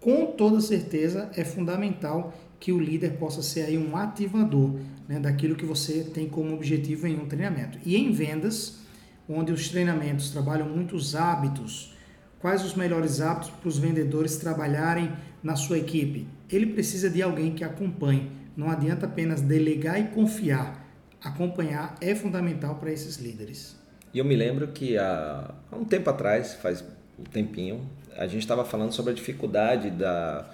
com 0.00 0.26
toda 0.26 0.60
certeza, 0.60 1.30
é 1.36 1.44
fundamental 1.44 2.34
que 2.60 2.70
o 2.70 2.78
líder 2.78 3.14
possa 3.14 3.42
ser 3.42 3.62
aí 3.62 3.78
um 3.78 3.96
ativador 3.96 4.78
né, 5.08 5.18
daquilo 5.18 5.56
que 5.56 5.64
você 5.64 6.04
tem 6.04 6.28
como 6.28 6.54
objetivo 6.54 7.06
em 7.06 7.18
um 7.18 7.26
treinamento. 7.26 7.78
E 7.84 7.96
em 7.96 8.12
vendas, 8.12 8.80
onde 9.26 9.50
os 9.50 9.70
treinamentos 9.70 10.30
trabalham 10.30 10.68
muitos 10.68 11.16
hábitos, 11.16 11.96
quais 12.38 12.62
os 12.62 12.74
melhores 12.74 13.22
hábitos 13.22 13.48
para 13.50 13.68
os 13.68 13.78
vendedores 13.78 14.36
trabalharem 14.36 15.10
na 15.42 15.56
sua 15.56 15.78
equipe? 15.78 16.28
Ele 16.50 16.66
precisa 16.66 17.08
de 17.08 17.22
alguém 17.22 17.54
que 17.54 17.64
acompanhe. 17.64 18.30
Não 18.54 18.70
adianta 18.70 19.06
apenas 19.06 19.40
delegar 19.40 19.98
e 19.98 20.08
confiar. 20.08 20.86
Acompanhar 21.22 21.96
é 22.00 22.14
fundamental 22.14 22.74
para 22.74 22.92
esses 22.92 23.16
líderes. 23.16 23.74
E 24.12 24.18
eu 24.18 24.24
me 24.24 24.36
lembro 24.36 24.68
que 24.68 24.98
há, 24.98 25.54
há 25.72 25.76
um 25.76 25.84
tempo 25.84 26.10
atrás, 26.10 26.54
faz 26.54 26.84
um 27.18 27.24
tempinho, 27.24 27.88
a 28.16 28.26
gente 28.26 28.42
estava 28.42 28.64
falando 28.64 28.92
sobre 28.92 29.12
a 29.12 29.14
dificuldade 29.14 29.90
da, 29.90 30.50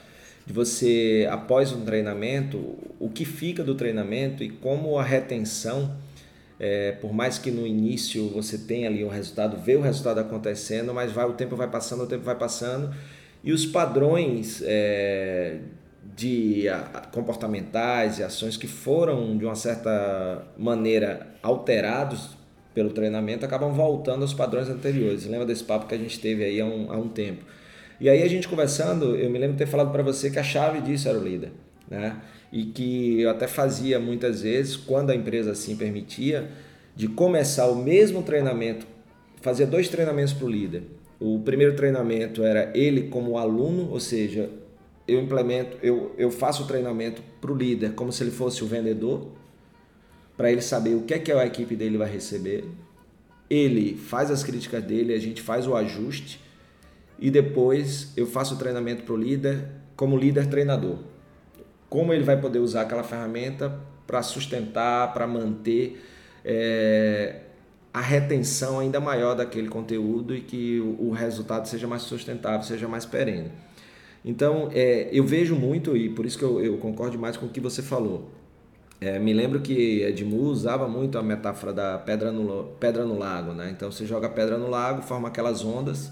de 0.47 0.53
você, 0.53 1.27
após 1.29 1.73
um 1.73 1.85
treinamento, 1.85 2.79
o 3.01 3.11
que 3.11 3.25
fica 3.25 3.65
do 3.65 3.75
treinamento 3.75 4.45
e 4.45 4.49
como 4.49 4.97
a 4.97 5.03
retenção, 5.03 5.97
é, 6.59 6.93
por 6.93 7.13
mais 7.13 7.37
que 7.37 7.51
no 7.51 7.67
início 7.67 8.29
você 8.29 8.57
tenha 8.57 8.89
ali 8.89 9.03
o 9.03 9.09
resultado, 9.09 9.57
vê 9.57 9.75
o 9.75 9.81
resultado 9.81 10.21
acontecendo, 10.21 10.95
mas 10.95 11.11
vai, 11.11 11.27
o 11.27 11.33
tempo 11.33 11.57
vai 11.57 11.69
passando, 11.69 12.05
o 12.05 12.07
tempo 12.07 12.23
vai 12.23 12.37
passando 12.37 12.95
e 13.43 13.53
os 13.53 13.67
padrões 13.67 14.63
é, 14.65 15.59
de 16.17 16.69
a, 16.69 16.79
comportamentais 17.13 18.21
e 18.21 18.23
ações 18.23 18.57
que 18.57 18.69
foram 18.69 19.37
de 19.37 19.45
uma 19.45 19.57
certa 19.57 20.47
maneira 20.57 21.27
alterados 21.43 22.37
pelo 22.73 22.91
treinamento 22.91 23.45
acabam 23.45 23.73
voltando 23.73 24.23
aos 24.23 24.35
padrões 24.35 24.69
anteriores. 24.69 25.27
Lembra 25.27 25.47
desse 25.47 25.65
papo 25.65 25.87
que 25.87 25.95
a 25.95 25.99
gente 25.99 26.21
teve 26.21 26.45
aí 26.45 26.61
há 26.61 26.65
um, 26.67 26.93
há 26.93 26.97
um 26.97 27.09
tempo? 27.09 27.45
E 28.01 28.09
aí 28.11 28.23
a 28.23 28.29
gente 28.29 28.47
conversando, 28.47 29.17
eu 29.17 29.31
me 29.31 29.39
lembro 29.39 29.57
de 29.57 29.65
ter 29.65 29.71
falado 29.71 29.91
para 29.91 30.03
você 30.03 30.31
que 30.31 30.39
a 30.39 30.43
chave 30.43 30.81
disso 30.81 31.09
era 31.09 31.19
o 31.19 31.23
líder, 31.23 31.53
né? 31.89 32.21
E 32.53 32.65
que 32.65 33.21
eu 33.21 33.31
até 33.31 33.47
fazia 33.47 33.99
muitas 33.99 34.43
vezes, 34.43 34.77
quando 34.77 35.11
a 35.11 35.15
empresa 35.15 35.53
assim 35.53 35.77
permitia, 35.77 36.51
de 36.95 37.09
começar 37.09 37.67
o 37.69 37.77
mesmo 37.77 38.23
treinamento, 38.23 38.87
fazia 39.41 39.67
dois 39.67 39.89
treinamentos 39.89 40.33
para 40.33 40.47
o 40.47 40.51
líder. 40.51 40.83
O 41.19 41.41
primeiro 41.41 41.75
treinamento 41.75 42.45
era 42.45 42.71
ele 42.77 43.09
como 43.09 43.39
aluno, 43.39 43.91
ou 43.91 44.01
seja, 44.01 44.51
eu 45.09 45.21
implemento, 45.21 45.79
eu, 45.83 46.15
eu 46.19 46.31
faço 46.31 46.65
o 46.65 46.67
treinamento 46.67 47.23
para 47.41 47.51
o 47.51 47.57
líder 47.57 47.95
como 47.95 48.13
se 48.13 48.23
ele 48.23 48.31
fosse 48.31 48.63
o 48.63 48.67
vendedor, 48.67 49.29
para 50.37 50.53
ele 50.53 50.61
saber 50.61 50.95
o 50.95 51.03
que 51.03 51.15
é 51.15 51.19
que 51.19 51.33
a 51.33 51.47
equipe 51.47 51.75
dele 51.75 51.97
vai 51.97 52.11
receber. 52.11 52.65
Ele 53.49 53.97
faz 53.97 54.31
as 54.31 54.43
críticas 54.43 54.83
dele, 54.85 55.15
a 55.15 55.19
gente 55.19 55.41
faz 55.41 55.67
o 55.67 55.75
ajuste 55.75 56.41
e 57.19 57.31
depois 57.31 58.13
eu 58.17 58.27
faço 58.27 58.55
o 58.55 58.59
treinamento 58.59 59.03
para 59.03 59.15
o 59.15 59.17
líder 59.17 59.65
como 59.97 60.17
líder 60.17 60.47
treinador. 60.47 60.99
Como 61.89 62.13
ele 62.13 62.25
vai 62.25 62.41
poder 62.41 62.59
usar 62.59 62.83
aquela 62.83 63.03
ferramenta 63.03 63.79
para 64.07 64.23
sustentar, 64.23 65.13
para 65.13 65.27
manter 65.27 66.03
é, 66.45 67.41
a 67.93 68.01
retenção 68.01 68.79
ainda 68.79 69.01
maior 69.01 69.35
daquele 69.35 69.69
conteúdo 69.69 70.35
e 70.35 70.41
que 70.41 70.81
o, 70.81 71.09
o 71.09 71.11
resultado 71.13 71.67
seja 71.67 71.87
mais 71.87 72.03
sustentável, 72.03 72.63
seja 72.63 72.87
mais 72.87 73.07
perene. 73.07 73.51
Então, 74.25 74.69
é, 74.73 75.09
eu 75.13 75.25
vejo 75.25 75.55
muito, 75.55 75.97
e 75.97 76.09
por 76.09 76.27
isso 76.27 76.37
que 76.37 76.45
eu, 76.45 76.61
eu 76.61 76.77
concordo 76.79 77.19
mais 77.19 77.37
com 77.37 77.47
o 77.47 77.49
que 77.49 77.61
você 77.61 77.81
falou. 77.81 78.31
É, 79.01 79.19
me 79.19 79.33
lembro 79.33 79.61
que 79.61 80.03
Edmu 80.03 80.43
usava 80.43 80.89
muito 80.89 81.17
a 81.17 81.23
metáfora 81.23 81.73
da 81.73 81.99
pedra 81.99 82.33
no, 82.33 82.65
pedra 82.81 83.05
no 83.05 83.17
lago. 83.19 83.53
Né? 83.53 83.71
Então, 83.71 83.91
você 83.91 84.05
joga 84.05 84.29
pedra 84.29 84.59
no 84.59 84.69
lago, 84.69 85.03
forma 85.03 85.29
aquelas 85.29 85.65
ondas, 85.65 86.11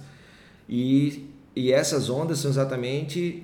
e, 0.68 1.26
e 1.54 1.72
essas 1.72 2.08
ondas 2.08 2.38
são 2.38 2.50
exatamente 2.50 3.42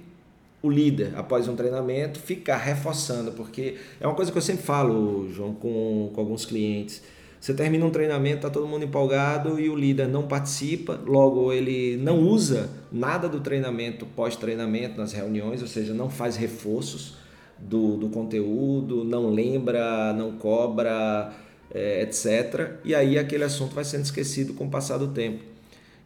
o 0.62 0.68
líder, 0.68 1.12
após 1.16 1.48
um 1.48 1.56
treinamento, 1.56 2.18
ficar 2.18 2.58
reforçando, 2.58 3.32
porque 3.32 3.76
é 3.98 4.06
uma 4.06 4.14
coisa 4.14 4.30
que 4.30 4.36
eu 4.36 4.42
sempre 4.42 4.62
falo, 4.62 5.30
João, 5.32 5.54
com, 5.54 6.10
com 6.14 6.20
alguns 6.20 6.44
clientes. 6.44 7.02
Você 7.40 7.54
termina 7.54 7.86
um 7.86 7.90
treinamento, 7.90 8.36
está 8.36 8.50
todo 8.50 8.66
mundo 8.66 8.84
empolgado 8.84 9.58
e 9.58 9.70
o 9.70 9.74
líder 9.74 10.06
não 10.06 10.28
participa, 10.28 11.00
logo 11.06 11.50
ele 11.50 11.96
não 11.96 12.18
usa 12.18 12.68
nada 12.92 13.26
do 13.30 13.40
treinamento 13.40 14.04
pós-treinamento 14.04 14.98
nas 14.98 15.14
reuniões, 15.14 15.62
ou 15.62 15.68
seja, 15.68 15.94
não 15.94 16.10
faz 16.10 16.36
reforços 16.36 17.14
do, 17.58 17.96
do 17.96 18.10
conteúdo, 18.10 19.04
não 19.04 19.30
lembra, 19.30 20.12
não 20.12 20.32
cobra, 20.32 21.32
é, 21.72 22.02
etc. 22.02 22.72
E 22.84 22.94
aí 22.94 23.18
aquele 23.18 23.44
assunto 23.44 23.74
vai 23.74 23.84
sendo 23.84 24.04
esquecido 24.04 24.52
com 24.52 24.66
o 24.66 24.70
passar 24.70 24.98
do 24.98 25.08
tempo. 25.08 25.42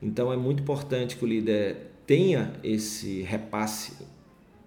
Então 0.03 0.33
é 0.33 0.37
muito 0.37 0.63
importante 0.63 1.17
que 1.17 1.25
o 1.25 1.29
líder 1.29 1.93
tenha 2.07 2.53
esse 2.63 3.23
repasse 3.23 3.93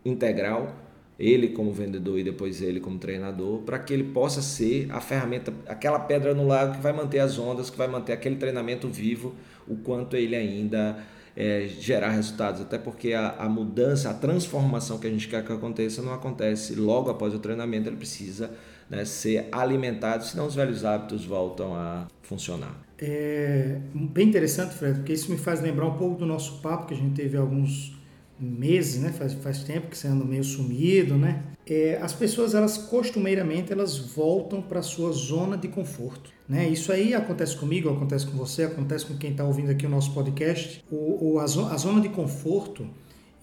integral, 0.03 0.75
ele 1.19 1.50
como 1.50 1.72
vendedor 1.72 2.19
e 2.19 2.24
depois 2.24 2.62
ele 2.62 2.79
como 2.79 3.00
treinador, 3.00 3.62
para 3.62 3.79
que 3.79 3.93
ele 3.93 4.03
possa 4.05 4.41
ser 4.41 4.88
a 4.91 5.01
ferramenta, 5.01 5.53
aquela 5.67 6.00
pedra 6.00 6.34
no 6.34 6.46
lago 6.46 6.75
que 6.75 6.81
vai 6.81 6.93
manter 6.93 7.19
as 7.19 7.39
ondas, 7.39 7.69
que 7.69 7.77
vai 7.77 7.88
manter 7.88 8.13
aquele 8.13 8.36
treinamento 8.36 8.88
vivo, 8.88 9.36
o 9.67 9.75
quanto 9.75 10.15
ele 10.15 10.36
ainda 10.36 10.98
é, 11.36 11.67
gerar 11.67 12.10
resultados. 12.10 12.62
Até 12.62 12.77
porque 12.77 13.13
a, 13.13 13.29
a 13.38 13.50
mudança, 13.50 14.10
a 14.10 14.13
transformação 14.13 15.00
que 15.00 15.07
a 15.07 15.10
gente 15.10 15.27
quer 15.27 15.43
que 15.43 15.51
aconteça 15.51 16.01
não 16.01 16.13
acontece 16.13 16.75
logo 16.75 17.10
após 17.10 17.34
o 17.34 17.39
treinamento, 17.39 17.89
ele 17.89 17.98
precisa 17.98 18.51
né, 18.89 19.03
ser 19.03 19.48
alimentado, 19.51 20.24
senão 20.24 20.46
os 20.48 20.55
velhos 20.55 20.86
hábitos 20.86 21.25
voltam 21.25 21.75
a 21.75 22.07
funcionar. 22.22 22.87
É 23.00 23.80
bem 23.94 24.27
interessante, 24.27 24.74
Fred, 24.74 25.00
porque 25.00 25.13
isso 25.13 25.32
me 25.32 25.38
faz 25.38 25.62
lembrar 25.62 25.86
um 25.86 25.98
pouco 25.98 26.18
do 26.18 26.25
nosso 26.25 26.62
papo 26.62 26.88
que 26.88 26.94
a 26.94 26.98
gente 26.98 27.13
teve 27.13 27.38
alguns 27.38 27.96
meses, 28.39 29.01
né? 29.01 29.12
Faz, 29.12 29.34
faz 29.34 29.63
tempo 29.63 29.88
que 29.88 29.98
você 29.98 30.08
anda 30.08 30.25
meio 30.25 30.44
sumido, 30.44 31.16
né? 31.16 31.44
É, 31.66 32.00
as 32.01 32.13
pessoas, 32.13 32.56
elas 32.56 32.77
costumeiramente, 32.77 33.72
elas 33.72 33.98
voltam 33.98 34.62
para 34.62 34.82
sua 34.82 35.12
zona 35.12 35.58
de 35.58 35.68
conforto, 35.68 36.32
né? 36.48 36.68
Isso 36.68 36.92
aí 36.92 37.13
acontece 37.13 37.56
comigo, 37.58 37.89
acontece 37.89 38.25
com 38.25 38.38
você, 38.38 38.63
acontece 38.63 39.06
com 39.06 39.18
quem 39.18 39.32
está 39.32 39.44
ouvindo 39.44 39.70
aqui 39.70 39.86
o 39.86 39.89
nosso 39.89 40.13
podcast. 40.13 40.84
O, 40.89 41.34
o 41.34 41.39
a, 41.39 41.48
zona, 41.48 41.74
a 41.74 41.77
zona 41.77 42.01
de 42.01 42.10
conforto, 42.10 42.88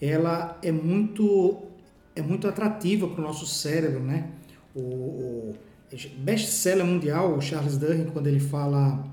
ela 0.01 0.59
é 0.63 0.73
muito, 0.73 1.63
é 2.17 2.23
muito 2.23 2.49
atrativa 2.49 3.07
para 3.07 3.21
o 3.21 3.25
nosso 3.25 3.47
cérebro, 3.47 4.01
né? 4.01 4.31
O, 4.75 4.81
o 4.81 5.55
best-seller 6.19 6.85
mundial, 6.85 7.37
o 7.37 7.41
Charles 7.41 7.77
Duhigg, 7.77 8.11
quando 8.11 8.27
ele 8.27 8.41
fala 8.41 9.05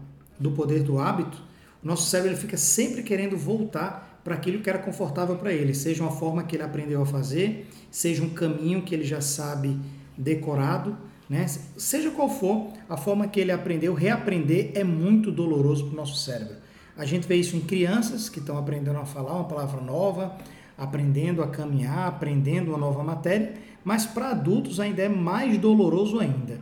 do 0.41 0.51
poder 0.51 0.83
do 0.83 0.99
hábito, 0.99 1.37
o 1.83 1.87
nosso 1.87 2.09
cérebro 2.09 2.33
ele 2.33 2.39
fica 2.39 2.57
sempre 2.57 3.03
querendo 3.03 3.37
voltar 3.37 4.19
para 4.23 4.35
aquilo 4.35 4.61
que 4.61 4.69
era 4.69 4.79
confortável 4.79 5.35
para 5.35 5.51
ele, 5.51 5.73
seja 5.73 6.03
uma 6.03 6.11
forma 6.11 6.43
que 6.43 6.55
ele 6.55 6.63
aprendeu 6.63 7.01
a 7.01 7.05
fazer, 7.05 7.67
seja 7.89 8.23
um 8.23 8.29
caminho 8.29 8.83
que 8.83 8.93
ele 8.93 9.03
já 9.03 9.19
sabe 9.19 9.79
decorado, 10.17 10.95
né? 11.29 11.47
Seja 11.47 12.11
qual 12.11 12.29
for 12.29 12.71
a 12.89 12.97
forma 12.97 13.27
que 13.27 13.39
ele 13.39 13.51
aprendeu, 13.51 13.93
reaprender 13.93 14.71
é 14.75 14.83
muito 14.83 15.31
doloroso 15.31 15.85
para 15.85 15.93
o 15.93 15.95
nosso 15.95 16.17
cérebro. 16.17 16.57
A 16.95 17.05
gente 17.05 17.27
vê 17.27 17.35
isso 17.35 17.55
em 17.55 17.61
crianças 17.61 18.29
que 18.29 18.39
estão 18.39 18.57
aprendendo 18.57 18.99
a 18.99 19.05
falar 19.05 19.33
uma 19.33 19.45
palavra 19.45 19.81
nova, 19.81 20.37
aprendendo 20.77 21.41
a 21.41 21.47
caminhar, 21.47 22.07
aprendendo 22.07 22.69
uma 22.69 22.77
nova 22.77 23.03
matéria, 23.03 23.53
mas 23.83 24.05
para 24.05 24.31
adultos 24.31 24.79
ainda 24.79 25.01
é 25.01 25.09
mais 25.09 25.57
doloroso 25.57 26.19
ainda. 26.19 26.61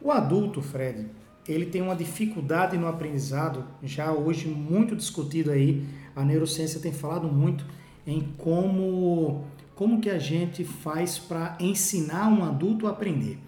O 0.00 0.10
adulto, 0.10 0.60
Fred, 0.60 1.06
ele 1.48 1.66
tem 1.66 1.80
uma 1.80 1.96
dificuldade 1.96 2.76
no 2.76 2.86
aprendizado, 2.86 3.64
já 3.82 4.12
hoje 4.12 4.46
muito 4.46 4.94
discutido 4.94 5.50
aí, 5.50 5.82
a 6.14 6.22
neurociência 6.22 6.78
tem 6.78 6.92
falado 6.92 7.26
muito 7.26 7.64
em 8.06 8.20
como 8.36 9.44
como 9.74 10.00
que 10.00 10.10
a 10.10 10.18
gente 10.18 10.64
faz 10.64 11.18
para 11.18 11.56
ensinar 11.60 12.26
um 12.28 12.42
adulto 12.42 12.88
a 12.88 12.90
aprender. 12.90 13.38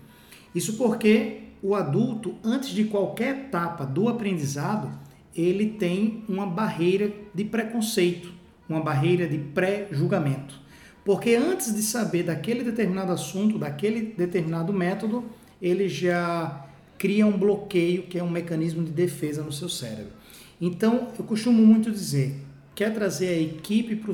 Isso 0.54 0.74
porque 0.74 1.40
o 1.60 1.74
adulto, 1.74 2.36
antes 2.44 2.68
de 2.68 2.84
qualquer 2.84 3.36
etapa 3.36 3.84
do 3.84 4.08
aprendizado, 4.08 4.92
ele 5.34 5.70
tem 5.70 6.22
uma 6.28 6.46
barreira 6.46 7.12
de 7.34 7.44
preconceito, 7.44 8.32
uma 8.68 8.80
barreira 8.80 9.26
de 9.26 9.38
pré-julgamento. 9.38 10.60
Porque 11.04 11.34
antes 11.34 11.74
de 11.74 11.82
saber 11.82 12.22
daquele 12.22 12.62
determinado 12.62 13.10
assunto, 13.10 13.58
daquele 13.58 14.14
determinado 14.16 14.72
método, 14.72 15.24
ele 15.60 15.88
já 15.88 16.64
cria 17.00 17.26
um 17.26 17.36
bloqueio 17.36 18.02
que 18.02 18.18
é 18.18 18.22
um 18.22 18.28
mecanismo 18.28 18.84
de 18.84 18.90
defesa 18.90 19.42
no 19.42 19.50
seu 19.50 19.70
cérebro. 19.70 20.12
Então, 20.60 21.08
eu 21.18 21.24
costumo 21.24 21.64
muito 21.64 21.90
dizer, 21.90 22.36
quer 22.74 22.92
trazer 22.92 23.28
a 23.28 23.40
equipe 23.40 23.96
para 23.96 24.12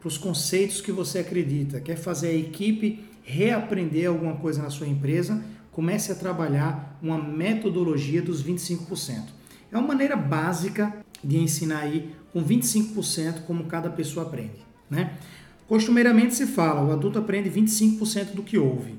para 0.00 0.08
os 0.08 0.16
conceitos 0.16 0.80
que 0.80 0.90
você 0.90 1.18
acredita, 1.18 1.80
quer 1.80 1.96
fazer 1.96 2.28
a 2.28 2.34
equipe 2.34 3.04
reaprender 3.22 4.08
alguma 4.08 4.36
coisa 4.36 4.62
na 4.62 4.70
sua 4.70 4.88
empresa, 4.88 5.44
comece 5.70 6.10
a 6.10 6.14
trabalhar 6.14 6.98
uma 7.02 7.22
metodologia 7.22 8.22
dos 8.22 8.42
25%. 8.42 9.24
É 9.70 9.76
uma 9.76 9.86
maneira 9.86 10.16
básica 10.16 10.96
de 11.22 11.36
ensinar 11.36 11.80
aí 11.80 12.10
com 12.32 12.42
25% 12.42 13.42
como 13.46 13.64
cada 13.64 13.90
pessoa 13.90 14.24
aprende, 14.24 14.64
né? 14.88 15.18
Costumeiramente 15.68 16.34
se 16.34 16.46
fala, 16.46 16.82
o 16.82 16.90
adulto 16.90 17.18
aprende 17.18 17.50
25% 17.50 18.32
do 18.34 18.42
que 18.42 18.56
ouve. 18.56 18.94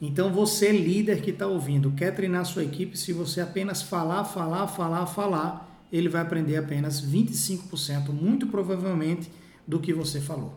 Então 0.00 0.32
você, 0.32 0.70
líder 0.72 1.22
que 1.22 1.30
está 1.30 1.46
ouvindo, 1.46 1.92
quer 1.92 2.14
treinar 2.14 2.44
sua 2.44 2.64
equipe, 2.64 2.98
se 2.98 3.12
você 3.12 3.40
apenas 3.40 3.82
falar, 3.82 4.24
falar, 4.24 4.66
falar, 4.66 5.06
falar, 5.06 5.86
ele 5.92 6.08
vai 6.08 6.22
aprender 6.22 6.56
apenas 6.56 7.00
25%, 7.00 8.10
muito 8.10 8.46
provavelmente, 8.48 9.30
do 9.66 9.78
que 9.78 9.92
você 9.92 10.20
falou. 10.20 10.54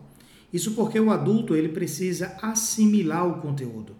Isso 0.52 0.72
porque 0.72 0.98
o 0.98 1.10
adulto 1.10 1.54
ele 1.54 1.68
precisa 1.68 2.36
assimilar 2.42 3.26
o 3.26 3.40
conteúdo. 3.40 3.96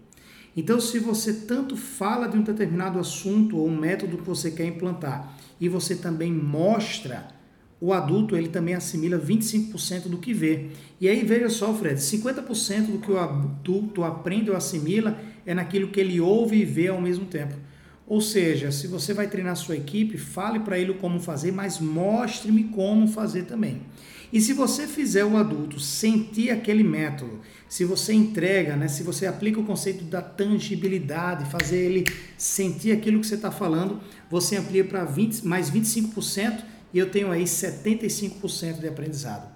Então, 0.55 0.79
se 0.79 0.99
você 0.99 1.33
tanto 1.33 1.77
fala 1.77 2.27
de 2.27 2.37
um 2.37 2.41
determinado 2.41 2.99
assunto 2.99 3.57
ou 3.57 3.67
um 3.67 3.77
método 3.77 4.17
que 4.17 4.23
você 4.23 4.51
quer 4.51 4.65
implantar 4.65 5.37
e 5.61 5.69
você 5.69 5.95
também 5.95 6.33
mostra, 6.33 7.27
o 7.79 7.93
adulto 7.93 8.35
ele 8.35 8.49
também 8.49 8.73
assimila 8.73 9.17
25% 9.17 10.09
do 10.09 10.17
que 10.17 10.33
vê. 10.33 10.71
E 10.99 11.07
aí 11.07 11.23
veja 11.23 11.49
só, 11.49 11.73
Fred, 11.73 11.99
50% 11.99 12.87
do 12.87 12.97
que 12.99 13.11
o 13.11 13.17
adulto 13.17 14.03
aprende 14.03 14.49
ou 14.49 14.57
assimila 14.57 15.17
é 15.49 15.53
naquilo 15.55 15.87
que 15.87 15.99
ele 15.99 16.21
ouve 16.21 16.57
e 16.57 16.63
vê 16.63 16.89
ao 16.89 17.01
mesmo 17.01 17.25
tempo. 17.25 17.55
Ou 18.05 18.21
seja, 18.21 18.71
se 18.71 18.85
você 18.85 19.15
vai 19.15 19.27
treinar 19.27 19.55
sua 19.55 19.75
equipe, 19.75 20.15
fale 20.15 20.59
para 20.59 20.77
ele 20.77 20.93
como 20.93 21.19
fazer, 21.19 21.51
mas 21.51 21.79
mostre-me 21.79 22.65
como 22.65 23.07
fazer 23.07 23.45
também. 23.45 23.81
E 24.31 24.39
se 24.39 24.53
você 24.53 24.85
fizer 24.85 25.25
o 25.25 25.37
adulto 25.37 25.79
sentir 25.79 26.51
aquele 26.51 26.83
método, 26.83 27.39
se 27.67 27.83
você 27.83 28.13
entrega, 28.13 28.75
né, 28.75 28.87
se 28.87 29.01
você 29.01 29.25
aplica 29.25 29.59
o 29.59 29.65
conceito 29.65 30.03
da 30.03 30.21
tangibilidade, 30.21 31.49
fazer 31.49 31.79
ele 31.79 32.05
sentir 32.37 32.91
aquilo 32.91 33.19
que 33.19 33.25
você 33.25 33.33
está 33.33 33.49
falando, 33.49 33.99
você 34.29 34.55
amplia 34.55 34.83
para 34.83 35.03
mais 35.43 35.71
25% 35.71 36.63
e 36.93 36.99
eu 36.99 37.09
tenho 37.09 37.31
aí 37.31 37.45
75% 37.45 38.81
de 38.81 38.87
aprendizado. 38.87 39.49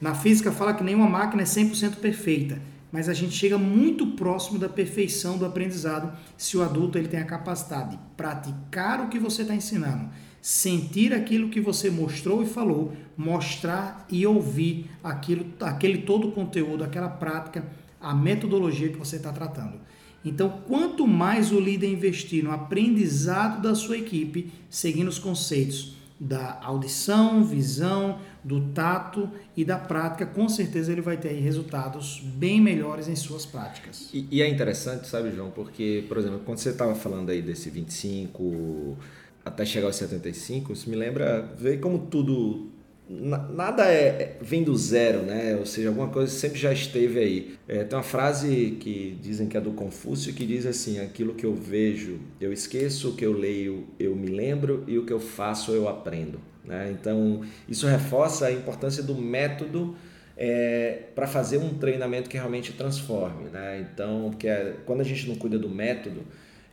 Na 0.00 0.14
física 0.14 0.50
fala 0.50 0.72
que 0.72 0.82
nenhuma 0.82 1.10
máquina 1.10 1.42
é 1.42 1.46
100% 1.46 1.96
perfeita, 1.96 2.58
mas 2.90 3.08
a 3.08 3.14
gente 3.14 3.34
chega 3.34 3.58
muito 3.58 4.06
próximo 4.08 4.58
da 4.58 4.68
perfeição 4.68 5.36
do 5.36 5.44
aprendizado 5.44 6.16
se 6.36 6.56
o 6.56 6.62
adulto 6.62 6.96
ele 6.96 7.08
tem 7.08 7.20
a 7.20 7.24
capacidade 7.24 7.90
de 7.90 7.98
praticar 8.16 9.00
o 9.00 9.08
que 9.08 9.18
você 9.18 9.42
está 9.42 9.54
ensinando, 9.54 10.08
sentir 10.40 11.12
aquilo 11.12 11.48
que 11.48 11.60
você 11.60 11.90
mostrou 11.90 12.42
e 12.42 12.46
falou, 12.46 12.92
mostrar 13.16 14.06
e 14.10 14.26
ouvir 14.26 14.90
aquilo, 15.02 15.46
aquele 15.60 15.98
todo 15.98 16.28
o 16.28 16.32
conteúdo, 16.32 16.84
aquela 16.84 17.08
prática, 17.08 17.66
a 18.00 18.14
metodologia 18.14 18.88
que 18.88 18.98
você 18.98 19.16
está 19.16 19.32
tratando. 19.32 19.80
Então, 20.24 20.60
quanto 20.66 21.06
mais 21.06 21.52
o 21.52 21.60
líder 21.60 21.92
investir 21.92 22.42
no 22.42 22.50
aprendizado 22.50 23.62
da 23.62 23.74
sua 23.74 23.96
equipe, 23.96 24.52
seguindo 24.68 25.08
os 25.08 25.18
conceitos 25.18 25.96
da 26.18 26.58
audição, 26.62 27.44
visão, 27.44 28.18
do 28.42 28.60
tato 28.68 29.30
e 29.56 29.64
da 29.64 29.78
prática, 29.78 30.26
com 30.26 30.48
certeza 30.48 30.92
ele 30.92 31.00
vai 31.00 31.16
ter 31.16 31.32
resultados 31.32 32.20
bem 32.22 32.60
melhores 32.60 33.08
em 33.08 33.16
suas 33.16 33.46
práticas. 33.46 34.10
E, 34.12 34.28
e 34.30 34.42
é 34.42 34.48
interessante, 34.48 35.08
sabe, 35.08 35.32
João, 35.32 35.50
porque, 35.50 36.04
por 36.08 36.18
exemplo, 36.18 36.40
quando 36.44 36.58
você 36.58 36.70
estava 36.70 36.94
falando 36.94 37.30
aí 37.30 37.40
desse 37.40 37.70
25 37.70 38.96
até 39.44 39.64
chegar 39.64 39.86
aos 39.86 39.96
75, 39.96 40.72
isso 40.72 40.90
me 40.90 40.96
lembra, 40.96 41.48
ver 41.56 41.80
como 41.80 42.00
tudo 42.00 42.70
nada 43.08 43.86
é, 43.86 44.06
é, 44.06 44.38
vem 44.40 44.64
do 44.64 44.76
zero, 44.76 45.22
né? 45.22 45.56
Ou 45.56 45.64
seja, 45.64 45.88
alguma 45.88 46.08
coisa 46.08 46.30
sempre 46.30 46.58
já 46.58 46.72
esteve 46.72 47.20
aí. 47.20 47.56
É, 47.68 47.84
tem 47.84 47.96
uma 47.96 48.02
frase 48.02 48.76
que 48.80 49.16
dizem 49.22 49.48
que 49.48 49.56
é 49.56 49.60
do 49.60 49.70
Confúcio 49.70 50.34
que 50.34 50.44
diz 50.44 50.66
assim: 50.66 50.98
aquilo 50.98 51.34
que 51.34 51.46
eu 51.46 51.54
vejo 51.54 52.18
eu 52.40 52.52
esqueço, 52.52 53.10
o 53.10 53.14
que 53.14 53.24
eu 53.24 53.32
leio 53.32 53.86
eu 53.98 54.16
me 54.16 54.26
lembro 54.26 54.84
e 54.88 54.98
o 54.98 55.06
que 55.06 55.12
eu 55.12 55.20
faço 55.20 55.70
eu 55.72 55.88
aprendo. 55.88 56.40
Né? 56.66 56.94
Então 56.98 57.42
isso 57.68 57.86
reforça 57.86 58.46
a 58.46 58.52
importância 58.52 59.02
do 59.02 59.14
método 59.14 59.96
é, 60.36 61.04
para 61.14 61.26
fazer 61.26 61.58
um 61.58 61.74
treinamento 61.74 62.28
que 62.28 62.36
realmente 62.36 62.72
transforme. 62.72 63.48
Né? 63.50 63.86
Então, 63.92 64.28
porque 64.30 64.48
é, 64.48 64.74
quando 64.84 65.00
a 65.00 65.04
gente 65.04 65.28
não 65.28 65.36
cuida 65.36 65.58
do 65.58 65.68
método, 65.68 66.22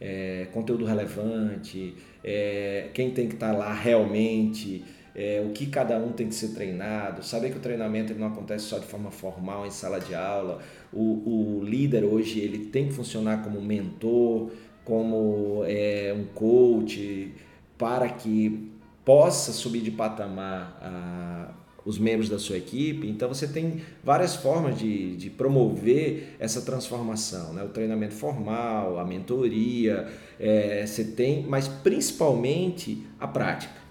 é, 0.01 0.47
conteúdo 0.51 0.83
relevante, 0.83 1.95
é, 2.23 2.89
quem 2.93 3.11
tem 3.11 3.27
que 3.27 3.35
estar 3.35 3.51
tá 3.51 3.57
lá 3.57 3.73
realmente 3.73 4.83
é, 5.15 5.43
o 5.45 5.51
que 5.51 5.67
cada 5.67 5.97
um 5.97 6.11
tem 6.11 6.27
que 6.27 6.35
ser 6.35 6.49
treinado, 6.49 7.23
saber 7.23 7.51
que 7.51 7.57
o 7.57 7.61
treinamento 7.61 8.13
não 8.15 8.27
acontece 8.27 8.65
só 8.65 8.79
de 8.79 8.85
forma 8.85 9.11
formal 9.11 9.65
em 9.65 9.71
sala 9.71 9.99
de 9.99 10.15
aula, 10.15 10.59
o, 10.91 11.59
o 11.59 11.63
líder 11.63 12.03
hoje 12.03 12.39
ele 12.39 12.65
tem 12.65 12.87
que 12.87 12.93
funcionar 12.93 13.43
como 13.43 13.61
mentor, 13.61 14.51
como 14.83 15.63
é, 15.65 16.13
um 16.17 16.25
coach, 16.33 17.31
para 17.77 18.09
que 18.09 18.72
possa 19.05 19.51
subir 19.51 19.81
de 19.81 19.91
patamar 19.91 20.77
a, 20.81 21.51
os 21.85 21.97
membros 21.97 22.29
da 22.29 22.39
sua 22.39 22.57
equipe. 22.57 23.07
Então 23.07 23.27
você 23.27 23.47
tem 23.47 23.81
várias 24.03 24.35
formas 24.35 24.77
de, 24.77 25.15
de 25.15 25.29
promover 25.29 26.35
essa 26.39 26.61
transformação, 26.61 27.53
né? 27.53 27.63
o 27.63 27.69
treinamento 27.69 28.13
formal, 28.13 28.99
a 28.99 29.05
mentoria, 29.05 30.07
é, 30.39 30.85
você 30.85 31.03
tem, 31.03 31.45
mas 31.47 31.67
principalmente 31.67 33.05
a 33.19 33.27
prática 33.27 33.83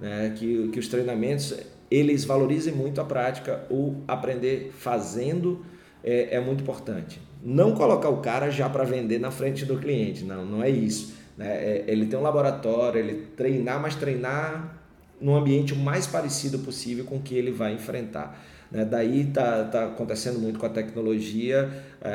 né? 0.00 0.34
que, 0.36 0.68
que 0.68 0.78
os 0.78 0.88
treinamentos 0.88 1.54
eles 1.90 2.24
valorizem 2.24 2.72
muito 2.72 3.00
a 3.00 3.04
prática, 3.04 3.66
o 3.68 3.96
aprender 4.06 4.72
fazendo 4.78 5.64
é, 6.02 6.36
é 6.36 6.40
muito 6.40 6.62
importante. 6.62 7.20
Não 7.42 7.74
colocar 7.74 8.08
o 8.08 8.18
cara 8.18 8.50
já 8.50 8.68
para 8.68 8.84
vender 8.84 9.18
na 9.18 9.30
frente 9.30 9.64
do 9.64 9.76
cliente, 9.78 10.24
não, 10.24 10.44
não 10.44 10.62
é 10.62 10.70
isso. 10.70 11.14
Né? 11.40 11.48
É, 11.48 11.84
ele 11.88 12.04
tem 12.04 12.18
um 12.18 12.22
laboratório, 12.22 13.00
ele 13.00 13.28
treinar, 13.34 13.80
mas 13.80 13.94
treinar 13.94 14.76
no 15.18 15.34
ambiente 15.34 15.72
o 15.72 15.76
mais 15.76 16.06
parecido 16.06 16.58
possível 16.58 17.06
com 17.06 17.16
o 17.16 17.20
que 17.22 17.34
ele 17.34 17.50
vai 17.50 17.72
enfrentar. 17.72 18.38
Né? 18.70 18.84
Daí 18.84 19.22
está 19.22 19.64
tá 19.64 19.86
acontecendo 19.86 20.38
muito 20.38 20.58
com 20.58 20.66
a 20.66 20.68
tecnologia, 20.68 21.70
é, 22.02 22.10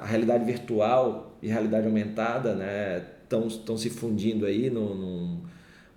a 0.00 0.06
realidade 0.06 0.44
virtual 0.44 1.36
e 1.42 1.48
realidade 1.48 1.86
aumentada 1.86 2.56
estão 3.24 3.74
né? 3.74 3.80
se 3.80 3.90
fundindo 3.90 4.46
aí 4.46 4.70
no, 4.70 4.94
no 4.94 5.48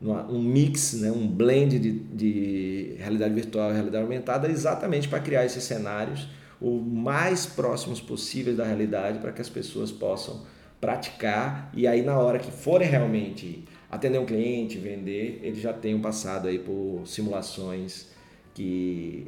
um 0.01 0.41
mix, 0.41 0.93
né, 0.93 1.11
um 1.11 1.27
blend 1.27 1.77
de, 1.77 1.91
de 1.91 2.95
realidade 2.97 3.35
virtual 3.35 3.69
e 3.69 3.73
realidade 3.73 4.03
aumentada, 4.03 4.49
exatamente 4.49 5.07
para 5.07 5.19
criar 5.19 5.45
esses 5.45 5.63
cenários 5.63 6.27
o 6.59 6.79
mais 6.79 7.45
próximos 7.45 8.01
possíveis 8.01 8.57
da 8.57 8.63
realidade 8.65 9.19
para 9.19 9.31
que 9.31 9.41
as 9.41 9.49
pessoas 9.49 9.91
possam 9.91 10.41
praticar 10.81 11.71
e 11.73 11.87
aí 11.87 12.01
na 12.01 12.17
hora 12.17 12.39
que 12.39 12.51
forem 12.51 12.89
realmente 12.89 13.63
atender 13.89 14.17
um 14.17 14.25
cliente, 14.25 14.77
vender, 14.77 15.39
eles 15.43 15.59
já 15.59 15.71
tenham 15.71 16.01
passado 16.01 16.47
aí 16.47 16.59
por 16.59 17.03
simulações 17.05 18.07
que 18.53 19.27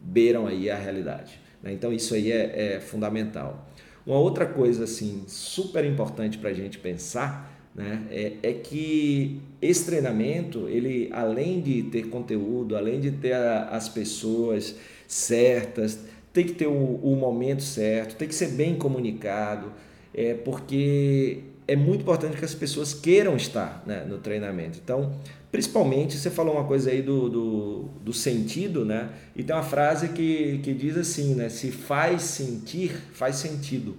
beiram 0.00 0.46
aí 0.46 0.70
a 0.70 0.76
realidade. 0.76 1.40
Né? 1.62 1.72
Então 1.72 1.92
isso 1.92 2.14
aí 2.14 2.30
é, 2.30 2.74
é 2.74 2.80
fundamental. 2.80 3.66
Uma 4.06 4.18
outra 4.18 4.46
coisa 4.46 4.84
assim 4.84 5.24
super 5.26 5.84
importante 5.84 6.38
para 6.38 6.50
a 6.50 6.54
gente 6.54 6.78
pensar 6.78 7.50
né? 7.74 8.02
É, 8.10 8.32
é, 8.42 8.52
que 8.52 9.40
esse 9.62 9.86
treinamento, 9.86 10.68
ele 10.68 11.08
além 11.12 11.60
de 11.60 11.84
ter 11.84 12.08
conteúdo, 12.08 12.76
além 12.76 13.00
de 13.00 13.12
ter 13.12 13.32
a, 13.32 13.68
as 13.68 13.88
pessoas 13.88 14.76
certas, 15.06 16.00
tem 16.32 16.44
que 16.44 16.52
ter 16.52 16.66
o, 16.66 17.00
o, 17.02 17.16
momento 17.16 17.62
certo, 17.62 18.16
tem 18.16 18.28
que 18.28 18.34
ser 18.34 18.48
bem 18.48 18.74
comunicado, 18.74 19.72
é, 20.14 20.34
porque 20.34 21.44
é 21.66 21.76
muito 21.76 22.02
importante 22.02 22.36
que 22.36 22.44
as 22.44 22.54
pessoas 22.54 22.92
queiram 22.92 23.36
estar 23.36 23.82
né, 23.86 24.04
no 24.04 24.18
treinamento. 24.18 24.78
Então, 24.82 25.14
principalmente, 25.52 26.16
você 26.16 26.28
falou 26.28 26.54
uma 26.54 26.64
coisa 26.64 26.90
aí 26.90 27.00
do, 27.00 27.28
do, 27.28 27.88
do, 28.02 28.12
sentido, 28.12 28.84
né? 28.84 29.10
E 29.36 29.42
tem 29.44 29.54
uma 29.54 29.62
frase 29.62 30.08
que, 30.08 30.58
que 30.64 30.74
diz 30.74 30.96
assim, 30.96 31.34
né? 31.34 31.48
Se 31.48 31.70
faz 31.70 32.22
sentir, 32.22 32.90
faz 33.12 33.36
sentido. 33.36 33.96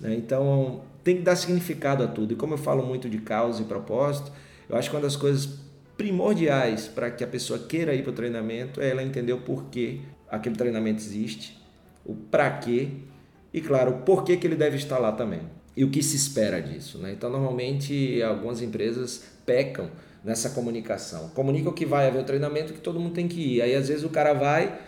Né? 0.00 0.14
Então, 0.14 0.82
tem 1.02 1.16
que 1.16 1.22
dar 1.22 1.34
significado 1.34 2.04
a 2.04 2.06
tudo. 2.06 2.32
E 2.32 2.36
como 2.36 2.54
eu 2.54 2.58
falo 2.58 2.86
muito 2.86 3.08
de 3.08 3.18
causa 3.18 3.62
e 3.62 3.64
propósito, 3.64 4.30
eu 4.68 4.76
acho 4.76 4.88
que 4.88 4.94
uma 4.94 5.02
das 5.02 5.16
coisas 5.16 5.58
primordiais 5.96 6.86
para 6.86 7.10
que 7.10 7.24
a 7.24 7.26
pessoa 7.26 7.58
queira 7.58 7.94
ir 7.94 8.02
para 8.02 8.10
o 8.12 8.14
treinamento 8.14 8.80
é 8.80 8.90
ela 8.90 9.02
entender 9.02 9.32
o 9.32 9.40
porquê 9.40 10.00
aquele 10.30 10.54
treinamento 10.54 11.00
existe, 11.00 11.60
o 12.04 12.14
para 12.14 12.48
quê 12.50 12.90
e, 13.52 13.60
claro, 13.60 13.90
o 13.90 13.98
porquê 14.02 14.36
que 14.36 14.46
ele 14.46 14.56
deve 14.56 14.76
estar 14.76 14.98
lá 14.98 15.12
também. 15.12 15.40
E 15.76 15.84
o 15.84 15.90
que 15.90 16.02
se 16.02 16.16
espera 16.16 16.60
disso. 16.60 16.98
Né? 16.98 17.12
Então, 17.12 17.30
normalmente, 17.30 18.22
algumas 18.22 18.60
empresas 18.60 19.22
pecam 19.46 19.90
nessa 20.24 20.50
comunicação. 20.50 21.30
Comunicam 21.30 21.72
que 21.72 21.86
vai 21.86 22.08
haver 22.08 22.20
o 22.20 22.24
treinamento 22.24 22.72
que 22.72 22.80
todo 22.80 22.98
mundo 22.98 23.14
tem 23.14 23.28
que 23.28 23.56
ir. 23.56 23.62
Aí, 23.62 23.74
às 23.74 23.88
vezes, 23.88 24.04
o 24.04 24.10
cara 24.10 24.32
vai 24.32 24.78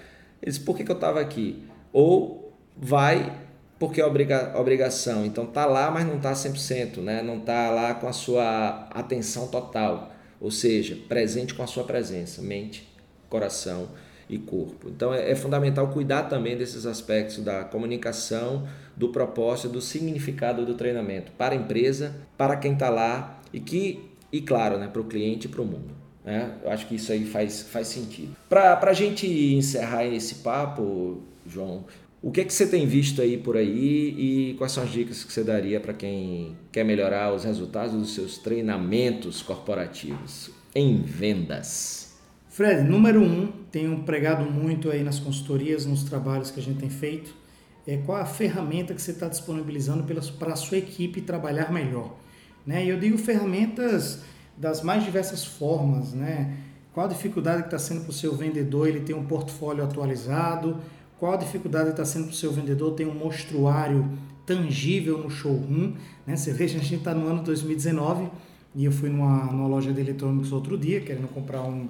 e 0.42 0.46
diz, 0.46 0.58
por 0.58 0.76
que, 0.76 0.84
que 0.84 0.90
eu 0.90 0.96
estava 0.96 1.20
aqui? 1.20 1.62
Ou 1.92 2.52
vai 2.76 3.32
porque 3.80 3.98
é 3.98 4.04
obriga 4.04 4.52
obrigação. 4.58 5.24
Então 5.24 5.46
tá 5.46 5.64
lá, 5.64 5.90
mas 5.90 6.06
não 6.06 6.20
tá 6.20 6.32
100%, 6.32 6.98
né? 6.98 7.22
Não 7.22 7.40
tá 7.40 7.70
lá 7.70 7.94
com 7.94 8.06
a 8.06 8.12
sua 8.12 8.86
atenção 8.90 9.48
total, 9.48 10.12
ou 10.38 10.50
seja, 10.50 10.98
presente 11.08 11.54
com 11.54 11.62
a 11.62 11.66
sua 11.66 11.84
presença, 11.84 12.42
mente, 12.42 12.86
coração 13.30 13.88
e 14.34 14.38
corpo. 14.38 14.88
Então 14.88 15.12
é, 15.12 15.30
é 15.30 15.34
fundamental 15.34 15.88
cuidar 15.88 16.24
também 16.24 16.56
desses 16.56 16.86
aspectos 16.86 17.38
da 17.38 17.64
comunicação, 17.64 18.66
do 18.96 19.08
propósito, 19.08 19.68
do 19.68 19.80
significado 19.80 20.64
do 20.64 20.74
treinamento 20.74 21.32
para 21.32 21.54
a 21.54 21.56
empresa, 21.56 22.14
para 22.36 22.56
quem 22.56 22.74
está 22.74 22.88
lá 22.88 23.40
e 23.52 23.60
que 23.60 24.10
e 24.32 24.40
claro, 24.40 24.78
né, 24.78 24.86
para 24.86 25.00
o 25.00 25.04
cliente 25.04 25.46
e 25.46 25.50
para 25.50 25.60
o 25.60 25.64
mundo. 25.64 25.94
Né? 26.24 26.54
Eu 26.62 26.70
acho 26.70 26.86
que 26.86 26.94
isso 26.94 27.10
aí 27.10 27.24
faz, 27.24 27.62
faz 27.62 27.88
sentido. 27.88 28.36
Para 28.48 28.78
a 28.80 28.92
gente 28.92 29.26
encerrar 29.26 30.04
esse 30.04 30.36
papo, 30.36 31.22
João, 31.46 31.84
o 32.22 32.30
que, 32.30 32.42
é 32.42 32.44
que 32.44 32.52
você 32.52 32.66
tem 32.66 32.86
visto 32.86 33.22
aí 33.22 33.38
por 33.38 33.56
aí 33.56 34.14
e 34.50 34.54
quais 34.58 34.72
são 34.72 34.84
as 34.84 34.90
dicas 34.90 35.24
que 35.24 35.32
você 35.32 35.42
daria 35.42 35.80
para 35.80 35.94
quem 35.94 36.54
quer 36.70 36.84
melhorar 36.84 37.32
os 37.32 37.44
resultados 37.44 37.94
dos 37.94 38.14
seus 38.14 38.36
treinamentos 38.36 39.40
corporativos 39.40 40.50
em 40.74 41.00
vendas? 41.00 41.99
Fred, 42.60 42.82
número 42.82 43.22
um, 43.22 43.50
tenho 43.72 44.00
pregado 44.00 44.44
muito 44.44 44.90
aí 44.90 45.02
nas 45.02 45.18
consultorias, 45.18 45.86
nos 45.86 46.02
trabalhos 46.02 46.50
que 46.50 46.60
a 46.60 46.62
gente 46.62 46.78
tem 46.78 46.90
feito, 46.90 47.34
é 47.86 47.96
qual 47.96 48.18
a 48.20 48.26
ferramenta 48.26 48.92
que 48.92 49.00
você 49.00 49.12
está 49.12 49.28
disponibilizando 49.28 50.04
para 50.38 50.52
a 50.52 50.56
sua 50.56 50.76
equipe 50.76 51.22
trabalhar 51.22 51.72
melhor. 51.72 52.14
Né? 52.66 52.84
E 52.84 52.90
eu 52.90 53.00
digo 53.00 53.16
ferramentas 53.16 54.20
das 54.58 54.82
mais 54.82 55.02
diversas 55.02 55.42
formas, 55.42 56.12
né? 56.12 56.54
Qual 56.92 57.06
a 57.06 57.08
dificuldade 57.08 57.62
que 57.62 57.68
está 57.68 57.78
sendo 57.78 58.02
para 58.02 58.10
o 58.10 58.12
seu 58.12 58.36
vendedor 58.36 58.86
ele 58.86 59.00
ter 59.00 59.14
um 59.14 59.24
portfólio 59.24 59.82
atualizado, 59.82 60.76
qual 61.18 61.32
a 61.32 61.36
dificuldade 61.36 61.88
está 61.88 62.04
sendo 62.04 62.24
para 62.24 62.32
o 62.32 62.36
seu 62.36 62.52
vendedor 62.52 62.92
ter 62.92 63.06
um 63.06 63.14
mostruário 63.14 64.06
tangível 64.44 65.16
no 65.16 65.30
showroom? 65.30 65.94
Né? 66.26 66.36
Você 66.36 66.52
veja, 66.52 66.78
a 66.78 66.82
gente 66.82 66.96
está 66.96 67.14
no 67.14 67.26
ano 67.26 67.42
2019, 67.42 68.28
e 68.74 68.84
eu 68.84 68.92
fui 68.92 69.08
numa, 69.08 69.46
numa 69.46 69.66
loja 69.66 69.94
de 69.94 70.00
eletrônicos 70.02 70.52
outro 70.52 70.76
dia, 70.76 71.00
querendo 71.00 71.26
comprar 71.26 71.62
um, 71.62 71.88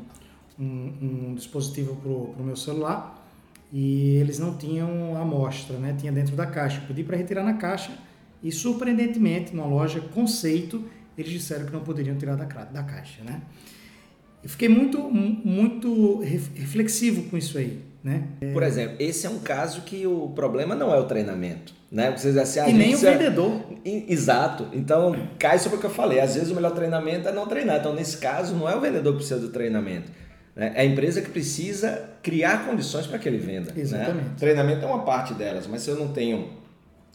um, 0.60 1.30
um 1.30 1.34
dispositivo 1.34 1.96
para 1.96 2.10
o 2.42 2.44
meu 2.44 2.56
celular 2.56 3.16
e 3.72 4.16
eles 4.16 4.38
não 4.38 4.56
tinham 4.56 5.16
amostra, 5.16 5.78
né? 5.78 5.94
tinha 5.98 6.12
dentro 6.12 6.36
da 6.36 6.46
caixa. 6.46 6.82
pedi 6.86 7.04
para 7.04 7.16
retirar 7.16 7.44
na 7.44 7.54
caixa 7.54 7.92
e, 8.42 8.50
surpreendentemente, 8.50 9.54
numa 9.54 9.66
loja 9.66 10.00
conceito, 10.00 10.84
eles 11.16 11.30
disseram 11.30 11.66
que 11.66 11.72
não 11.72 11.80
poderiam 11.80 12.16
tirar 12.16 12.36
da, 12.36 12.44
da 12.44 12.82
caixa. 12.82 13.22
Né? 13.22 13.40
Eu 14.42 14.48
fiquei 14.48 14.68
muito, 14.68 14.98
muito 14.98 16.20
reflexivo 16.20 17.24
com 17.30 17.36
isso 17.36 17.58
aí. 17.58 17.90
Né? 18.02 18.24
Por 18.54 18.62
exemplo, 18.62 18.96
esse 18.98 19.26
é 19.26 19.30
um 19.30 19.40
caso 19.40 19.82
que 19.82 20.06
o 20.06 20.30
problema 20.30 20.74
não 20.74 20.92
é 20.92 20.98
o 20.98 21.04
treinamento. 21.04 21.74
Né? 21.92 22.10
Vocês, 22.16 22.36
assim, 22.36 22.60
e 22.70 22.72
nem 22.72 22.94
o 22.94 22.98
vendedor. 22.98 23.62
Exato. 23.84 24.68
Então, 24.72 25.14
cai 25.38 25.58
sobre 25.58 25.76
o 25.76 25.80
que 25.80 25.86
eu 25.86 25.90
falei. 25.90 26.18
Às 26.18 26.34
vezes 26.34 26.50
o 26.50 26.54
melhor 26.54 26.70
treinamento 26.70 27.28
é 27.28 27.32
não 27.32 27.46
treinar. 27.46 27.78
Então, 27.78 27.94
nesse 27.94 28.16
caso, 28.16 28.54
não 28.54 28.68
é 28.68 28.74
o 28.74 28.80
vendedor 28.80 29.12
que 29.12 29.18
precisa 29.18 29.38
do 29.38 29.48
treinamento. 29.48 30.10
Né? 30.60 30.72
É 30.74 30.82
a 30.82 30.84
empresa 30.84 31.22
que 31.22 31.30
precisa 31.30 32.10
criar 32.22 32.66
condições 32.66 33.06
para 33.06 33.18
que 33.18 33.26
ele 33.26 33.38
venda. 33.38 33.72
Né? 33.72 33.80
Exatamente. 33.80 34.28
Né? 34.28 34.34
Treinamento 34.38 34.84
é 34.84 34.86
uma 34.86 35.04
parte 35.04 35.32
delas, 35.32 35.66
mas 35.66 35.80
se 35.80 35.88
eu 35.88 35.96
não 35.96 36.08
tenho 36.08 36.50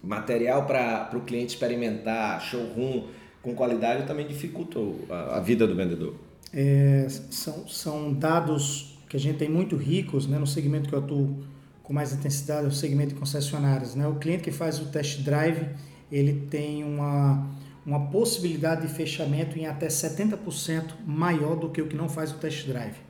material 0.02 0.66
para 0.66 1.12
o 1.14 1.22
cliente 1.22 1.54
experimentar, 1.54 2.42
showroom 2.42 3.04
com 3.44 3.54
qualidade, 3.54 4.02
eu 4.02 4.08
também 4.08 4.26
dificulto 4.26 4.96
a, 5.08 5.38
a 5.38 5.40
vida 5.40 5.68
do 5.68 5.76
vendedor. 5.76 6.16
É, 6.52 7.06
são, 7.30 7.68
são 7.68 8.12
dados 8.12 8.98
que 9.08 9.16
a 9.16 9.20
gente 9.20 9.38
tem 9.38 9.48
muito 9.48 9.76
ricos 9.76 10.26
né, 10.26 10.40
no 10.40 10.48
segmento 10.48 10.90
que 10.90 10.96
eu 10.96 11.00
atuo 11.00 11.44
com 11.84 11.94
mais 11.94 12.14
intensidade, 12.14 12.66
é 12.66 12.68
o 12.68 12.72
segmento 12.72 13.14
de 13.14 13.20
concessionárias. 13.20 13.94
Né? 13.94 14.08
O 14.08 14.16
cliente 14.16 14.42
que 14.42 14.52
faz 14.52 14.80
o 14.80 14.86
test 14.86 15.22
drive, 15.22 15.68
ele 16.12 16.48
tem 16.50 16.84
uma, 16.84 17.48
uma 17.86 18.08
possibilidade 18.08 18.88
de 18.88 18.92
fechamento 18.92 19.60
em 19.60 19.68
até 19.68 19.86
70% 19.86 20.96
maior 21.06 21.56
do 21.56 21.70
que 21.70 21.80
o 21.80 21.86
que 21.86 21.96
não 21.96 22.10
faz 22.10 22.32
o 22.32 22.38
test 22.38 22.66
drive. 22.66 23.06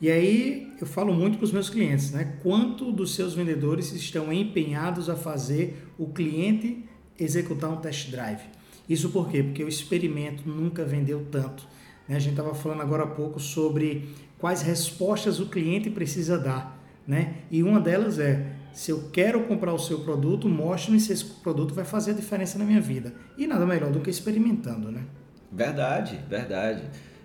E 0.00 0.10
aí 0.10 0.72
eu 0.80 0.86
falo 0.86 1.12
muito 1.14 1.38
para 1.38 1.44
os 1.44 1.52
meus 1.52 1.70
clientes, 1.70 2.10
né? 2.10 2.36
Quanto 2.42 2.92
dos 2.92 3.14
seus 3.14 3.34
vendedores 3.34 3.92
estão 3.92 4.32
empenhados 4.32 5.08
a 5.08 5.16
fazer 5.16 5.88
o 5.98 6.08
cliente 6.08 6.84
executar 7.18 7.70
um 7.70 7.76
test 7.76 8.10
drive? 8.10 8.42
Isso 8.88 9.08
por 9.10 9.30
quê? 9.30 9.42
Porque 9.42 9.64
o 9.64 9.68
experimento 9.68 10.48
nunca 10.48 10.84
vendeu 10.84 11.26
tanto. 11.30 11.66
Né? 12.06 12.16
A 12.16 12.18
gente 12.18 12.32
estava 12.32 12.54
falando 12.54 12.82
agora 12.82 13.04
há 13.04 13.06
pouco 13.06 13.40
sobre 13.40 14.10
quais 14.38 14.62
respostas 14.62 15.40
o 15.40 15.46
cliente 15.46 15.88
precisa 15.88 16.38
dar. 16.38 16.76
Né? 17.06 17.36
E 17.50 17.62
uma 17.62 17.80
delas 17.80 18.18
é: 18.18 18.52
se 18.74 18.90
eu 18.90 19.08
quero 19.10 19.44
comprar 19.44 19.72
o 19.72 19.78
seu 19.78 20.00
produto, 20.00 20.46
mostre-me 20.46 21.00
se 21.00 21.12
esse 21.12 21.24
produto 21.24 21.72
vai 21.72 21.86
fazer 21.86 22.10
a 22.10 22.14
diferença 22.14 22.58
na 22.58 22.64
minha 22.64 22.80
vida. 22.80 23.14
E 23.38 23.46
nada 23.46 23.64
melhor 23.64 23.90
do 23.90 24.00
que 24.00 24.10
experimentando. 24.10 24.90
Né? 24.92 25.04
Verdade, 25.50 26.20
verdade. 26.28 26.82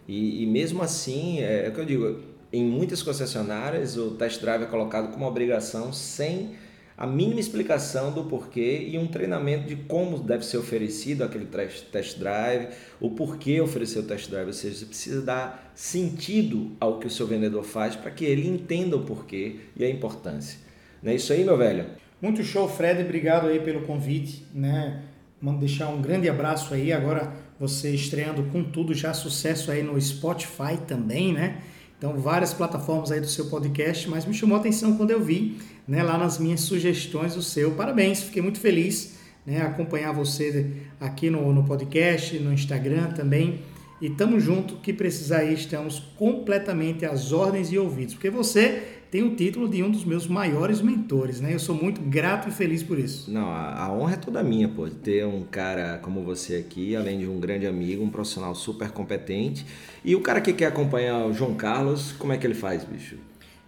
E, 0.08 0.44
e 0.44 0.46
mesmo 0.48 0.82
assim, 0.82 1.40
é, 1.40 1.66
é 1.66 1.70
o 1.70 1.74
que 1.74 1.80
eu 1.80 1.86
digo, 1.86 2.20
em 2.52 2.64
muitas 2.66 3.02
concessionárias 3.02 3.98
o 3.98 4.12
test 4.12 4.42
drive 4.42 4.64
é 4.64 4.66
colocado 4.66 5.12
como 5.12 5.26
obrigação 5.26 5.94
sem 5.94 6.56
a 6.98 7.08
mínima 7.08 7.40
explicação 7.40 8.12
do 8.12 8.26
porquê 8.26 8.88
e 8.92 8.98
um 8.98 9.08
treinamento 9.08 9.68
de 9.68 9.76
como 9.76 10.20
deve 10.20 10.46
ser 10.46 10.58
oferecido 10.58 11.24
aquele 11.24 11.46
test 11.46 12.20
drive, 12.20 12.68
o 13.00 13.10
porquê 13.12 13.60
oferecer 13.60 14.00
o 14.00 14.04
test 14.04 14.30
drive, 14.30 14.48
ou 14.48 14.54
seja, 14.54 14.76
você 14.76 14.86
precisa 14.86 15.22
dar 15.22 15.72
sentido 15.74 16.74
ao 16.80 17.00
que 17.00 17.08
o 17.08 17.10
seu 17.10 17.26
vendedor 17.26 17.64
faz 17.64 17.96
para 17.96 18.12
que 18.12 18.24
ele 18.24 18.48
entenda 18.48 18.96
o 18.98 19.04
porquê 19.04 19.62
e 19.76 19.84
a 19.84 19.90
importância. 19.90 20.60
Não 21.02 21.12
é 21.12 21.16
isso 21.16 21.34
aí, 21.34 21.44
meu 21.44 21.58
velho? 21.58 21.86
Muito 22.22 22.44
show, 22.44 22.70
Fred, 22.70 23.02
obrigado 23.02 23.48
aí 23.48 23.60
pelo 23.60 23.82
convite, 23.82 24.46
né? 24.54 25.02
Mando 25.42 25.62
deixar 25.62 25.90
um 25.90 26.00
grande 26.00 26.30
abraço 26.30 26.72
aí, 26.72 26.94
agora 26.94 27.34
você 27.60 27.90
estreando 27.96 28.44
com 28.52 28.64
tudo, 28.64 28.94
já 28.94 29.12
sucesso 29.12 29.72
aí 29.72 29.82
no 29.82 30.00
Spotify 30.00 30.78
também, 30.88 31.34
né? 31.34 31.64
Então, 32.02 32.18
várias 32.18 32.52
plataformas 32.52 33.12
aí 33.12 33.22
do 33.22 33.28
seu 33.28 33.46
podcast, 33.46 34.10
mas 34.10 34.26
me 34.26 34.34
chamou 34.34 34.58
a 34.58 34.60
atenção 34.60 34.98
quando 34.98 35.12
eu 35.12 35.24
vi 35.24 35.60
né, 35.88 36.02
lá 36.02 36.18
nas 36.18 36.40
minhas 36.40 36.62
sugestões 36.62 37.38
o 37.38 37.44
seu. 37.44 37.74
Parabéns, 37.74 38.24
fiquei 38.24 38.42
muito 38.42 38.60
feliz 38.60 39.20
né, 39.46 39.62
acompanhar 39.62 40.12
você 40.12 40.78
aqui 41.00 41.30
no, 41.30 41.54
no 41.54 41.64
podcast, 41.64 42.40
no 42.40 42.52
Instagram 42.52 43.12
também. 43.12 43.60
E 44.02 44.10
tamo 44.10 44.40
junto, 44.40 44.78
que 44.78 44.92
precisar 44.92 45.42
aí, 45.42 45.54
estamos 45.54 46.00
completamente 46.18 47.06
às 47.06 47.32
ordens 47.32 47.72
e 47.72 47.78
ouvidos, 47.78 48.16
porque 48.16 48.32
você 48.32 48.82
tem 49.12 49.24
o 49.24 49.36
título 49.36 49.68
de 49.68 49.84
um 49.84 49.92
dos 49.92 50.06
meus 50.06 50.26
maiores 50.26 50.82
mentores, 50.82 51.42
né? 51.42 51.54
Eu 51.54 51.60
sou 51.60 51.76
muito 51.76 52.00
grato 52.02 52.48
e 52.48 52.52
feliz 52.52 52.82
por 52.82 52.98
isso. 52.98 53.30
Não, 53.30 53.50
a, 53.50 53.84
a 53.84 53.92
honra 53.92 54.14
é 54.14 54.16
toda 54.16 54.42
minha, 54.42 54.70
pô, 54.70 54.88
de 54.88 54.96
ter 54.96 55.26
um 55.26 55.44
cara 55.44 56.00
como 56.02 56.24
você 56.24 56.56
aqui, 56.56 56.96
além 56.96 57.20
de 57.20 57.28
um 57.28 57.38
grande 57.38 57.68
amigo, 57.68 58.02
um 58.02 58.10
profissional 58.10 58.56
super 58.56 58.90
competente. 58.92 59.66
E 60.04 60.16
o 60.16 60.22
cara 60.22 60.40
que 60.40 60.54
quer 60.54 60.68
acompanhar 60.68 61.26
o 61.26 61.34
João 61.34 61.54
Carlos, 61.56 62.14
como 62.14 62.32
é 62.32 62.38
que 62.38 62.48
ele 62.48 62.54
faz, 62.54 62.86
bicho? 62.86 63.18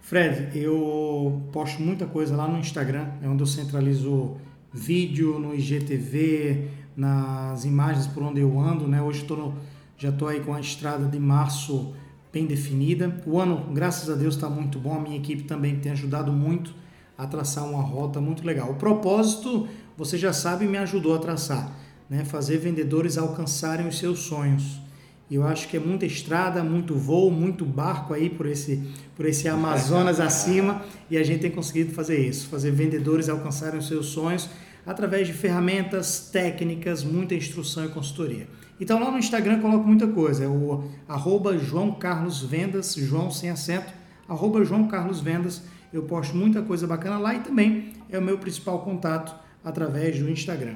Fred, 0.00 0.58
eu 0.58 1.42
posto 1.52 1.82
muita 1.82 2.06
coisa 2.06 2.34
lá 2.34 2.48
no 2.48 2.58
Instagram, 2.58 3.06
é 3.22 3.28
onde 3.28 3.42
eu 3.42 3.46
centralizo 3.46 4.38
vídeo, 4.72 5.38
no 5.38 5.54
IGTV, 5.54 6.68
nas 6.96 7.66
imagens 7.66 8.06
por 8.06 8.22
onde 8.22 8.40
eu 8.40 8.58
ando, 8.58 8.88
né? 8.88 9.02
Hoje 9.02 9.24
tô 9.24 9.36
no, 9.36 9.54
já 9.98 10.08
estou 10.08 10.28
aí 10.28 10.40
com 10.40 10.54
a 10.54 10.60
estrada 10.60 11.06
de 11.06 11.18
março 11.18 11.94
bem 12.34 12.46
definida. 12.46 13.22
O 13.24 13.38
ano, 13.38 13.72
graças 13.72 14.10
a 14.10 14.14
Deus, 14.16 14.34
está 14.34 14.50
muito 14.50 14.80
bom. 14.80 14.96
A 14.96 15.00
minha 15.00 15.16
equipe 15.16 15.44
também 15.44 15.76
tem 15.76 15.92
ajudado 15.92 16.32
muito 16.32 16.74
a 17.16 17.26
traçar 17.28 17.64
uma 17.64 17.80
rota 17.80 18.20
muito 18.20 18.44
legal. 18.44 18.72
O 18.72 18.74
propósito, 18.74 19.68
você 19.96 20.18
já 20.18 20.32
sabe, 20.32 20.66
me 20.66 20.76
ajudou 20.78 21.14
a 21.14 21.18
traçar, 21.20 21.70
né? 22.10 22.24
Fazer 22.24 22.58
vendedores 22.58 23.16
alcançarem 23.16 23.86
os 23.86 23.98
seus 23.98 24.18
sonhos. 24.18 24.82
E 25.30 25.36
eu 25.36 25.46
acho 25.46 25.68
que 25.68 25.76
é 25.76 25.80
muita 25.80 26.04
estrada, 26.04 26.62
muito 26.62 26.96
voo, 26.96 27.30
muito 27.30 27.64
barco 27.64 28.12
aí 28.12 28.28
por 28.28 28.46
esse, 28.46 28.82
por 29.16 29.24
esse 29.24 29.48
Amazonas 29.48 30.18
acima 30.20 30.82
e 31.08 31.16
a 31.16 31.22
gente 31.22 31.40
tem 31.40 31.50
conseguido 31.50 31.94
fazer 31.94 32.18
isso, 32.18 32.48
fazer 32.48 32.72
vendedores 32.72 33.28
alcançarem 33.28 33.78
os 33.78 33.86
seus 33.86 34.06
sonhos 34.06 34.50
através 34.84 35.26
de 35.26 35.32
ferramentas 35.32 36.28
técnicas, 36.30 37.02
muita 37.02 37.34
instrução 37.34 37.86
e 37.86 37.88
consultoria. 37.88 38.46
Então 38.80 38.98
lá 38.98 39.10
no 39.10 39.18
Instagram 39.18 39.60
coloco 39.60 39.86
muita 39.86 40.06
coisa, 40.08 40.44
é 40.44 40.48
o 40.48 40.84
arroba 41.08 41.56
João 41.56 41.92
Carlos 41.92 42.42
Vendas, 42.42 42.94
João 42.94 43.30
sem 43.30 43.50
acento, 43.50 43.92
arroba 44.28 44.64
João 44.64 44.88
Carlos 44.88 45.20
Vendas, 45.20 45.62
eu 45.92 46.02
posto 46.02 46.36
muita 46.36 46.60
coisa 46.60 46.86
bacana 46.86 47.18
lá 47.18 47.34
e 47.34 47.40
também 47.40 47.92
é 48.10 48.18
o 48.18 48.22
meu 48.22 48.38
principal 48.38 48.80
contato 48.80 49.34
através 49.62 50.18
do 50.18 50.28
Instagram. 50.28 50.74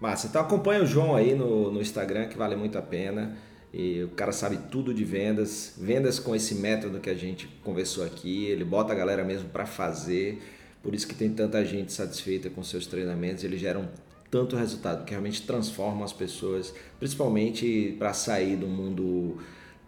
Massa, 0.00 0.28
então 0.28 0.40
acompanha 0.40 0.82
o 0.82 0.86
João 0.86 1.14
aí 1.16 1.34
no, 1.34 1.70
no 1.70 1.80
Instagram 1.80 2.28
que 2.28 2.36
vale 2.36 2.56
muito 2.56 2.78
a 2.78 2.82
pena. 2.82 3.36
E 3.72 4.02
o 4.02 4.08
cara 4.08 4.32
sabe 4.32 4.58
tudo 4.70 4.92
de 4.92 5.02
vendas, 5.02 5.74
vendas 5.78 6.18
com 6.18 6.36
esse 6.36 6.54
método 6.54 7.00
que 7.00 7.08
a 7.08 7.14
gente 7.14 7.48
conversou 7.64 8.04
aqui, 8.04 8.44
ele 8.44 8.64
bota 8.64 8.92
a 8.92 8.94
galera 8.94 9.24
mesmo 9.24 9.48
para 9.48 9.64
fazer, 9.64 10.42
por 10.82 10.94
isso 10.94 11.06
que 11.06 11.14
tem 11.14 11.30
tanta 11.30 11.64
gente 11.64 11.90
satisfeita 11.90 12.50
com 12.50 12.62
seus 12.62 12.86
treinamentos, 12.86 13.44
eles 13.44 13.58
geram 13.58 13.88
tanto 14.32 14.56
resultado, 14.56 15.04
que 15.04 15.10
realmente 15.10 15.42
transformam 15.42 16.02
as 16.02 16.12
pessoas, 16.12 16.74
principalmente 16.98 17.94
para 17.98 18.14
sair 18.14 18.56
do 18.56 18.66
mundo 18.66 19.36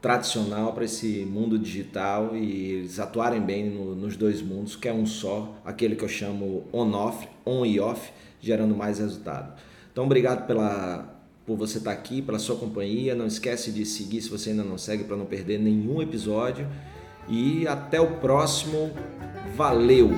tradicional 0.02 0.74
para 0.74 0.85
esse 0.85 1.24
mundo 1.24 1.59
digital 1.59 2.37
e 2.37 2.72
eles 2.72 3.00
atuarem 3.00 3.40
bem 3.40 3.70
no, 3.70 3.94
nos 3.94 4.18
dois 4.18 4.42
mundos, 4.42 4.76
que 4.76 4.87
é 4.87 4.92
um 4.92 5.07
só, 5.07 5.57
aquele 5.64 5.96
que 5.96 6.04
eu 6.04 6.09
chamo 6.09 6.64
on-off, 6.74 7.26
on 7.46 7.64
e 7.64 7.80
off, 7.80 8.12
gerando 8.38 8.76
mais 8.76 8.98
resultado. 8.98 9.59
Então, 9.90 10.04
obrigado 10.04 10.46
pela, 10.46 11.09
por 11.46 11.57
você 11.57 11.78
estar 11.78 11.92
aqui, 11.92 12.20
pela 12.20 12.38
sua 12.38 12.57
companhia. 12.57 13.14
Não 13.14 13.26
esquece 13.26 13.72
de 13.72 13.87
seguir 13.87 14.20
se 14.20 14.28
você 14.28 14.50
ainda 14.50 14.62
não 14.62 14.76
segue 14.76 15.04
para 15.04 15.16
não 15.16 15.24
perder 15.24 15.59
nenhum 15.59 16.02
episódio. 16.02 16.68
E 17.26 17.66
até 17.66 17.98
o 17.98 18.18
próximo. 18.18 18.92
Valeu! 19.57 20.11